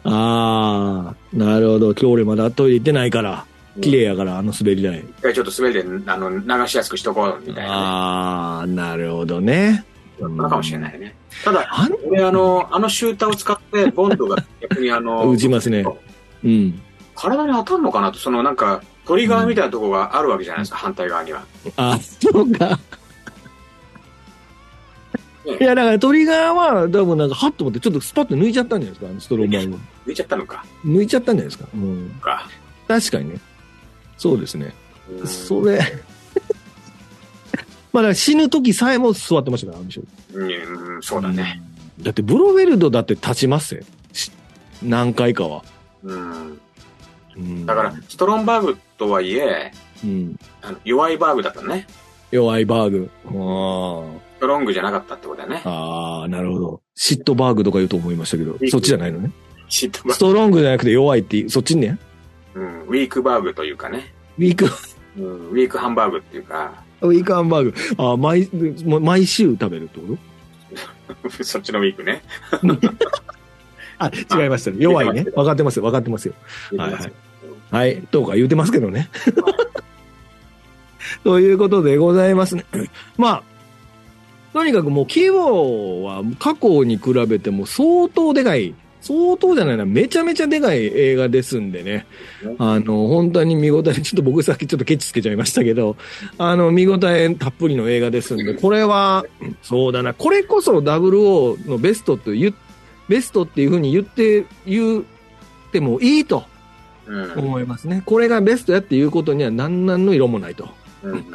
[0.05, 1.91] ああ、なるほど。
[1.91, 3.45] 今日俺まだトイレ行ってないから。
[3.79, 4.99] 綺麗やから、あの滑り台。
[4.99, 9.85] 一回ちょっと滑りで、あの、流しやすくしとこう、みたいな、ね、ああ、なるほどね。
[10.19, 11.15] かもしれないね。
[11.43, 11.65] ただ、
[12.05, 15.85] 俺、あの、あのシューターを使って、ボンドが逆にあの、 打ちますね。
[16.43, 16.81] うん。
[17.15, 21.43] 体に当たるのかなと、そのなんか、トリガーみたいなところがあるわけじゃないですか、うん、反対側には。
[21.75, 22.79] あ、そうか。
[25.59, 30.63] いや、だからトリガーは、多分なんか、はっと思って、ちょっとスパッと抜いちゃったんじゃないですか、ストローバー抜いちゃったのか。
[30.85, 31.65] 抜いちゃったんじゃないですか。
[31.73, 32.09] うん。
[32.21, 32.47] か。
[32.87, 33.39] 確かにね。
[34.17, 34.73] そうですね。
[35.25, 35.79] それ
[37.91, 40.01] まあ、だ死ぬ時さえも座ってましたから、あの人。
[40.33, 40.51] うん、
[41.01, 41.61] そうだね。
[41.99, 43.83] だって、ブロフェルドだって立ちますよ。
[44.83, 45.63] 何回かは。
[46.03, 46.15] う
[47.39, 47.65] ん。
[47.65, 49.71] だから、ストロンバーグとはいえ、
[50.03, 51.87] うん、あの弱いバーグだったね。
[52.31, 53.09] 弱いバーグ。
[53.25, 53.29] あ
[54.37, 55.61] ストロングじゃなかったってことだね。
[55.65, 56.81] ああ、なるほど。
[56.95, 59.31] シットバーグとか言うと思いましたけど、そっちじゃないのね？
[59.69, 60.13] シットバーグ。
[60.13, 61.99] ストロングじゃなくて弱いって、そっちにね？
[62.55, 64.13] うん、ウィークバーグというかね。
[64.37, 64.65] ウィーク、
[65.17, 66.73] うん、ウィークハンバーグっていうか。
[67.01, 67.73] ウィークハンバーグ。
[67.97, 68.49] ああ、毎、
[68.83, 70.17] 毎週食べるってこ
[71.29, 71.43] と？
[71.43, 72.23] そっちのウィークね。
[74.05, 74.77] あ、違いましたね。
[74.79, 75.23] 弱いね。
[75.23, 75.83] 分かってますよ。
[75.83, 76.33] 分かってますよ。
[76.77, 77.11] はいはい。
[77.71, 78.01] はい。
[78.11, 79.09] とか言うてますけどね。
[81.23, 82.65] ということでございますね。
[83.17, 83.43] まあ、
[84.53, 92.05] とにかくもう規模は過去に比べても相当でかい相当じゃないな、めちゃめちゃでかい映画ですんでね。
[92.59, 95.97] あの、本当に見応え、ちょっと僕さっきちょっとケチつけちゃいましたけど、
[96.37, 99.25] あの、見応えたっぷりの映画ですんで、これは、
[99.63, 102.53] そうだな、これこそ00のベストと言っ
[103.07, 105.03] ベストっていうふうに言って、言っ
[105.71, 106.43] てもいいと
[107.35, 107.97] 思いますね。
[107.97, 110.69] うん、これがベストやっていうことには何々の色もないと。
[111.03, 111.25] うん、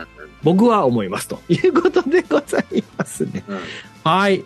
[0.43, 3.43] 僕は思いますということでございますね。
[3.49, 3.59] うん、
[4.05, 4.45] はい。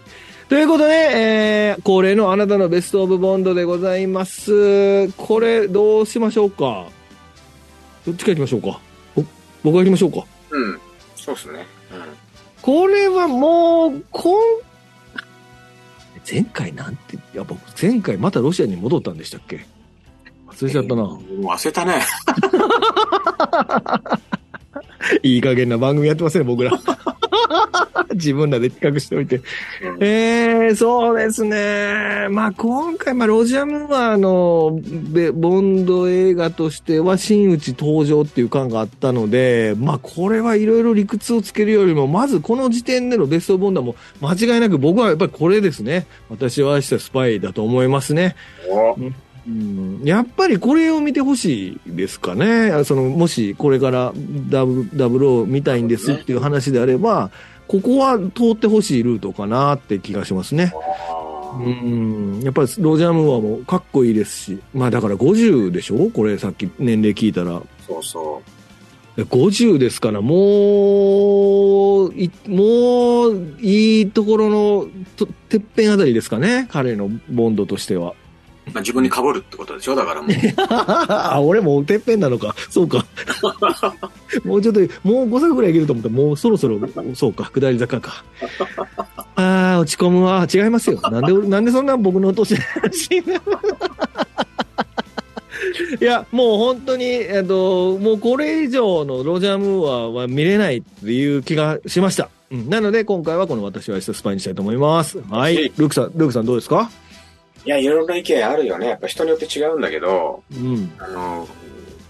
[0.48, 5.08] ということで、えー、恒例のあなたのベストオブボンドでございます。
[5.12, 6.88] これ、どうしましょうか？
[8.06, 8.80] どっちから行きましょうか？
[9.62, 10.80] 僕が行きましょうかうん。
[11.14, 11.66] そうですね。
[11.92, 12.00] うん。
[12.62, 14.36] これはもう、こん、
[16.30, 19.64] 前回なんて、いや、僕、前回またロシアに戻ったんでしたっけ？
[20.48, 21.02] 忘れちゃったな。
[21.04, 22.02] 忘れたね。
[25.22, 26.70] いい加減な番組やってますね、僕ら。
[28.14, 29.37] 自分らで企画しておいて。
[29.37, 29.45] うん、
[30.01, 32.28] えー、そうですね。
[32.31, 34.78] まあ今回、まあロジャムはあの、
[35.35, 46.07] ボンド映画としては真打ち登場っていう感があったので、まあこれはいろいろ理屈をつけるよりも、まずこの時点でのベストボンドはもう間違いなく僕はやっぱりこれですね。
[46.28, 48.37] 私は愛したスパイだと思いますね。
[48.97, 49.14] うん、
[50.05, 52.84] やっぱりこれを見てほしいですかね。
[52.84, 54.12] その、もしこれから
[54.48, 57.30] ダブダブルを見たいんですっていう話であれば、
[57.68, 60.72] ここは通ってほしいルートかなって気がしますね。
[61.59, 66.11] うん、やっぱりロジャー・ムーアもかっこいいですし、まあだから50でしょ？
[66.11, 67.61] これさっき年齢聞いたら。
[67.86, 68.42] そうそ
[69.16, 69.22] う。
[69.22, 74.86] 50ですから、もう、い、もう、いいところの
[75.16, 78.14] と、てっぺんあたりですかね彼のボンドとしては。
[78.66, 80.32] まあ、自分に被るってことでしょだからもう。
[80.68, 82.54] あ、俺もてっぺんなのか。
[82.70, 83.04] そうか。
[84.44, 86.78] もうちょっと、もう5作ぐらいいけると思ったら、もうそろそろ、
[87.14, 88.24] そうか、下り坂か。
[89.36, 90.46] ああ、落ち込むわ。
[90.52, 91.00] 違いますよ。
[91.02, 92.54] なんで、なんでそんな僕の年
[96.00, 102.28] いや、もう本当に、えっと、もうこれ以上のロジャー・ムーアは見れないっていう気がしました。
[102.50, 105.18] うん、なので、今回はこの私はスパイにしたいと思います。
[105.28, 105.72] はい。
[105.76, 106.90] ルークさん、ルークさんどうですか？
[107.64, 108.88] いや、いろいろ意見あるよね。
[108.88, 111.48] やっぱ人によって違うんだけど、うん、あの、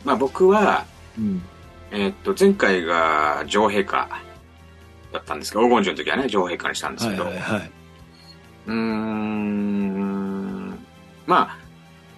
[0.04, 0.84] まあ、僕は、
[1.18, 1.42] うん、
[1.90, 4.08] えー、っと、前回が女王陛下
[5.12, 7.70] だったんですけど、黄金樹の時はね、女王陛下にしたんですけど、はいはいはい、
[8.66, 10.78] うーん、
[11.26, 11.58] まあ、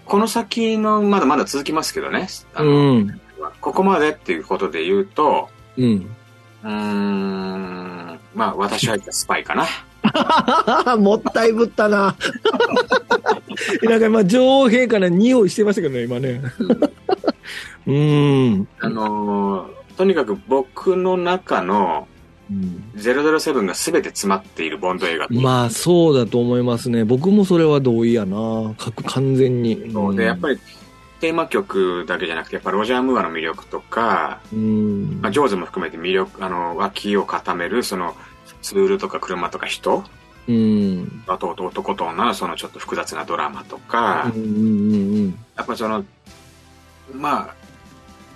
[0.04, 3.20] この先の、まだまだ続きますけどね、あの、うん、
[3.60, 6.16] ここまでっていうことで言うと、うん、
[6.64, 9.66] うーん、まあ、私はスパイかな。
[10.98, 12.16] もったいぶったな。
[13.82, 16.42] なんか今、女王陛下の匂いしてましたけどね、今ね。
[17.86, 18.68] うん。
[18.80, 22.08] あのー、とにかく僕の中の、
[22.96, 27.04] 007が全て詰まっているボンド映画まあそうだと思いますね。
[27.04, 28.74] 僕もそれは同意やな。
[29.06, 29.90] 完全に。
[29.92, 30.58] そうで、やっぱり
[31.20, 38.16] テーマ曲だけじゃなくて、やっぱロジャー・ムーアの魅力とか、うんまあ、ジョーズも含めて魅力、あの、脇を固める、その、
[38.62, 40.04] ツールとか車とか人、
[40.48, 42.24] うん、あと男と女？
[42.24, 46.04] のそのちょっと複雑なドラマとか、うんうんうん、やっぱその、
[47.14, 47.54] まあ、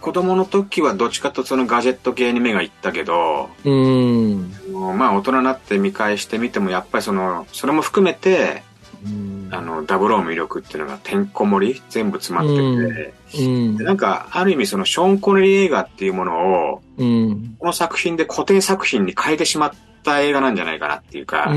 [0.01, 4.53] 子供の時はどっちかとそのガジェット系に目がいったけど、うん、
[4.97, 8.62] まあ大人になって見返してみてもやっぱりその、それも含めて、
[9.05, 19.72] うん、あの、ダブルオー魅力っていうのがてんこ盛り全部詰まってて、うん、なんかある意味そのショーン・コネリー映画っていうものを、うん、この作品で固定作品に変えてしまっ
[20.07, 21.52] た映画なんじゃないかなっていうか、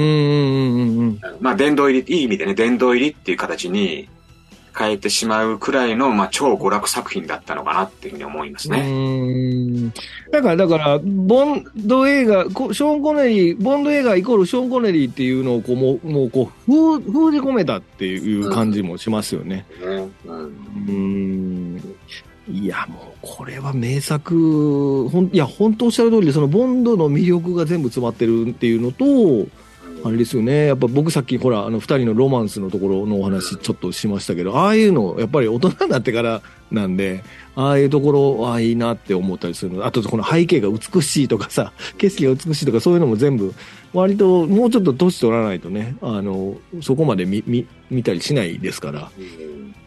[1.39, 4.09] まあ殿堂入り、いい意味でね、殿堂入りっていう形に
[4.77, 8.79] 変えてしまうくらいの、まあ、超娯楽作品だったのかなっていうふうに思いますね。
[8.79, 9.93] うん
[10.31, 19.65] だから、だから、ボンド映画、ショーン・コネリー、ボンド映画イコールショーン・コネリーっていうのをこう、もう、もうこう封、封じ込めたっていう感じもしますよね。
[19.81, 20.13] うん。
[20.87, 21.95] うん
[22.51, 29.47] いや、もう、これは名作、ほん、いや、本当おっしゃる通りで、その、ボンドの魅力が全部詰まってるっていうのと、
[30.03, 30.67] あれですよね。
[30.67, 36.41] やっぱ僕さっきほら、あの二人のロマンスのところのお話ちょっとしましたけど、ああいうの、やっぱり大人になってから
[36.71, 37.23] なんで、
[37.55, 39.85] ああいうところ、ああ、いいなって思ったりするの。
[39.85, 43.53] あと、この背景が美しいとかさ、 景色が美しいとか、そういうのも全部、
[43.93, 49.11] 割ともうちょっと年取らないとね、あの、そこまで見、見、見たりしないですから。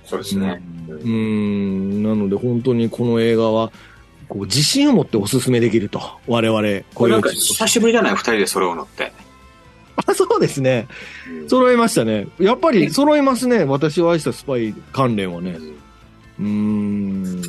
[0.03, 0.62] うん、そうですね。
[0.88, 3.72] うん、なので本当にこの映画は、
[4.28, 6.00] こう自信を持っておすすめできると。
[6.26, 6.62] 我々。
[6.94, 9.12] これなんか久しぶりじゃない二人で揃うのって。
[9.96, 10.88] あ、そうですね。
[11.48, 12.26] 揃いましたね。
[12.38, 13.64] やっぱり揃いますね。
[13.64, 15.59] 私を愛したスパイ関連はね。
[16.40, 17.42] うん。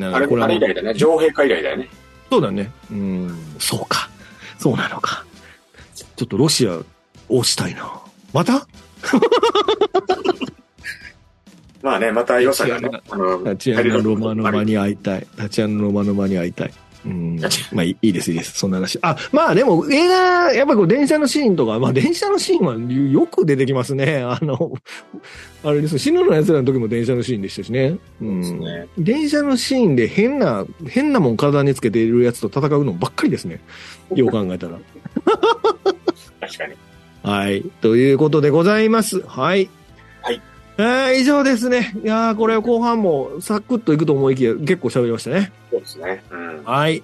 [0.00, 0.94] あれ、これあれ以来だね。
[0.94, 1.88] 上陛下以来だよね。
[2.30, 2.70] そうだね。
[2.90, 3.36] うん。
[3.58, 4.08] そうか。
[4.58, 5.24] そうなのか。
[5.94, 6.78] ちょっとロシア
[7.28, 8.00] をしたいな。
[8.32, 8.66] また？
[11.84, 15.26] まあね、また良さがね、あの、タチアナ・ロマノマに会いたい。
[15.36, 16.72] タチアナ・ロマノマに会いたい。
[17.04, 17.38] うん。
[17.72, 18.58] まあいいです、いいです。
[18.58, 18.98] そんな話。
[19.02, 24.22] あ、まあでも映画、やっぱこう電車のシーンとか、まあ電車のシーンはよく出てきますね。
[24.24, 24.72] あの、
[25.62, 27.98] あれです、死ぬの奴らの時も電車のシーンでしたしね。
[28.22, 28.40] うん。
[28.60, 33.60] ね、電車のシーンで変な、変なもん体につけているやつと戦うのばっかりですね。
[34.16, 34.78] よう考えたら。
[36.40, 36.74] 確かに。
[37.22, 37.62] はい。
[37.82, 39.20] ということでございます。
[39.26, 39.68] はい。
[40.22, 40.40] はい。
[40.76, 41.94] えー、以上ですね。
[42.02, 45.52] いやこれ後半もサクッといくと思いきや結構喋りましたね。
[45.70, 46.24] そうですね。
[46.30, 46.64] うん。
[46.64, 47.02] はい。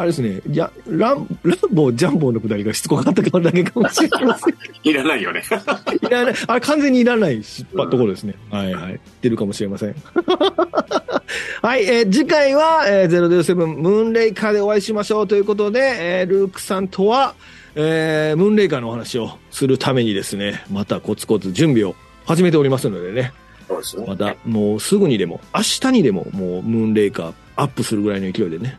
[0.00, 0.40] あれですね。
[0.48, 4.54] いや、ラン、ランボー、ジャンボーのくだりがしつこかったからだけかもしれません。
[4.82, 5.42] いらないよね。
[6.00, 6.34] いらない。
[6.46, 8.34] あれ完全にいらないし、うん、ところですね。
[8.50, 9.00] はいはい。
[9.20, 9.94] 出るかもしれません。
[11.62, 17.34] はい、えー、次回は、えー、007ムーンレイカーでお会いしましょうということで、えー、ルークさんとは、
[17.74, 21.94] えー、ムーンレイカーのお話をするためにですね、またコツコツ準備を
[22.26, 23.32] 始めておりますのでね。
[23.68, 24.04] そうですね。
[24.06, 28.78] また、もうすぐにでも、明日にでも、もう、ムーンレイカーアップするぐらいの勢いでね、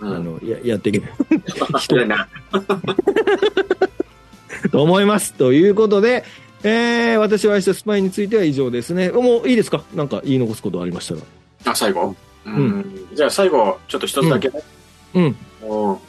[0.00, 1.00] うん、あの、や、やっていけ
[1.78, 2.28] 人な。
[4.70, 5.34] と思います。
[5.34, 6.24] ということで、
[6.62, 9.10] えー、私は愛したスパイについては以上ですね。
[9.10, 9.82] もういいですか？
[9.94, 11.20] なんか言い残すことありましたら。
[11.72, 12.14] あ、最後？
[12.46, 13.06] うん。
[13.14, 14.62] じゃあ最後、ちょっと一つだけね。
[15.14, 15.24] うん。
[15.24, 15.36] うん、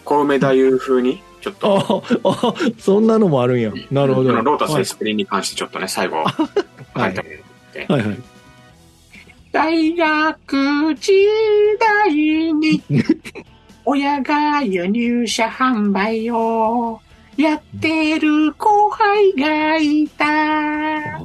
[0.03, 2.03] コウメ太夫風に、ちょっと。
[2.23, 3.71] ああ、そんなのもあるんや。
[3.91, 4.31] なるほど。
[4.31, 6.23] ロータスエスプリンに関してちょっとね、最後、
[6.93, 7.15] はい、
[7.87, 8.17] はいはい。
[9.51, 11.11] 大学時
[11.79, 12.11] 代
[12.53, 12.81] に、
[13.85, 16.99] 親が輸入車販売を
[17.37, 21.19] やってる後輩がいた。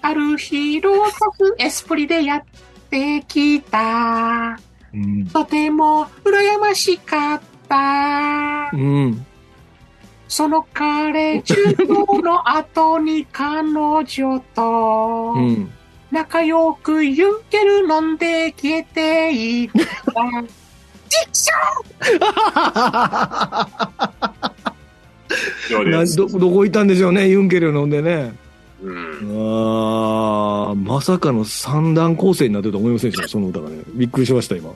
[0.00, 2.44] ある日、ロータスエスプリでやっ
[2.90, 4.58] てきた。
[4.94, 8.70] うん、とても羨ましかった。
[8.72, 9.26] うん、
[10.28, 11.88] その彼、中東
[12.22, 15.34] の後に彼女と、
[16.10, 19.82] 仲良くユンケル飲んで消えていった。
[21.08, 21.52] 実証
[26.16, 28.34] ど、どこ行ったんでしょうね、ユンケル飲んでね。
[28.80, 33.78] うん、あまさかの三段構成になってると思いませんでした、その歌がね。
[33.94, 34.70] びっくりしました、今。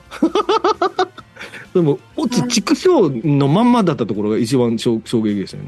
[1.73, 5.63] でも、オツ、畜生のまんまだったところが一番衝撃でしたね。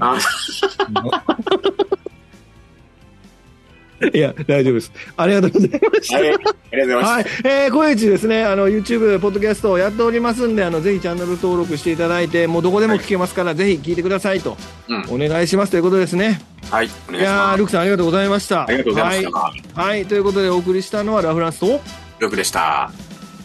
[4.13, 4.91] いや、大丈夫です。
[5.17, 6.17] ありがとうございました。
[6.17, 7.11] はい、ありがとうございます。
[7.11, 7.25] はい。
[7.45, 14.57] えー、小市ですね、あの、YouTube、ポッドキャストをやっておりますんで、あの、ぜひチャンネル登録していただいて、もうどこでも聞けますから、はい、ぜひ聞いてくださいと、
[14.89, 16.41] うん、お願いしますということですね。
[16.69, 17.51] はい、お願いします。
[17.51, 18.63] いやルクさんありがとうございました。
[18.67, 19.39] ありがとうございました。
[19.39, 19.51] は
[19.87, 21.81] い、はい、ということでお送りしたのはラフランスと、
[22.19, 22.91] ルクでした。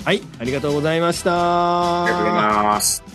[0.04, 2.04] はい、ありがとうございました。
[2.04, 3.09] ありがとうございます。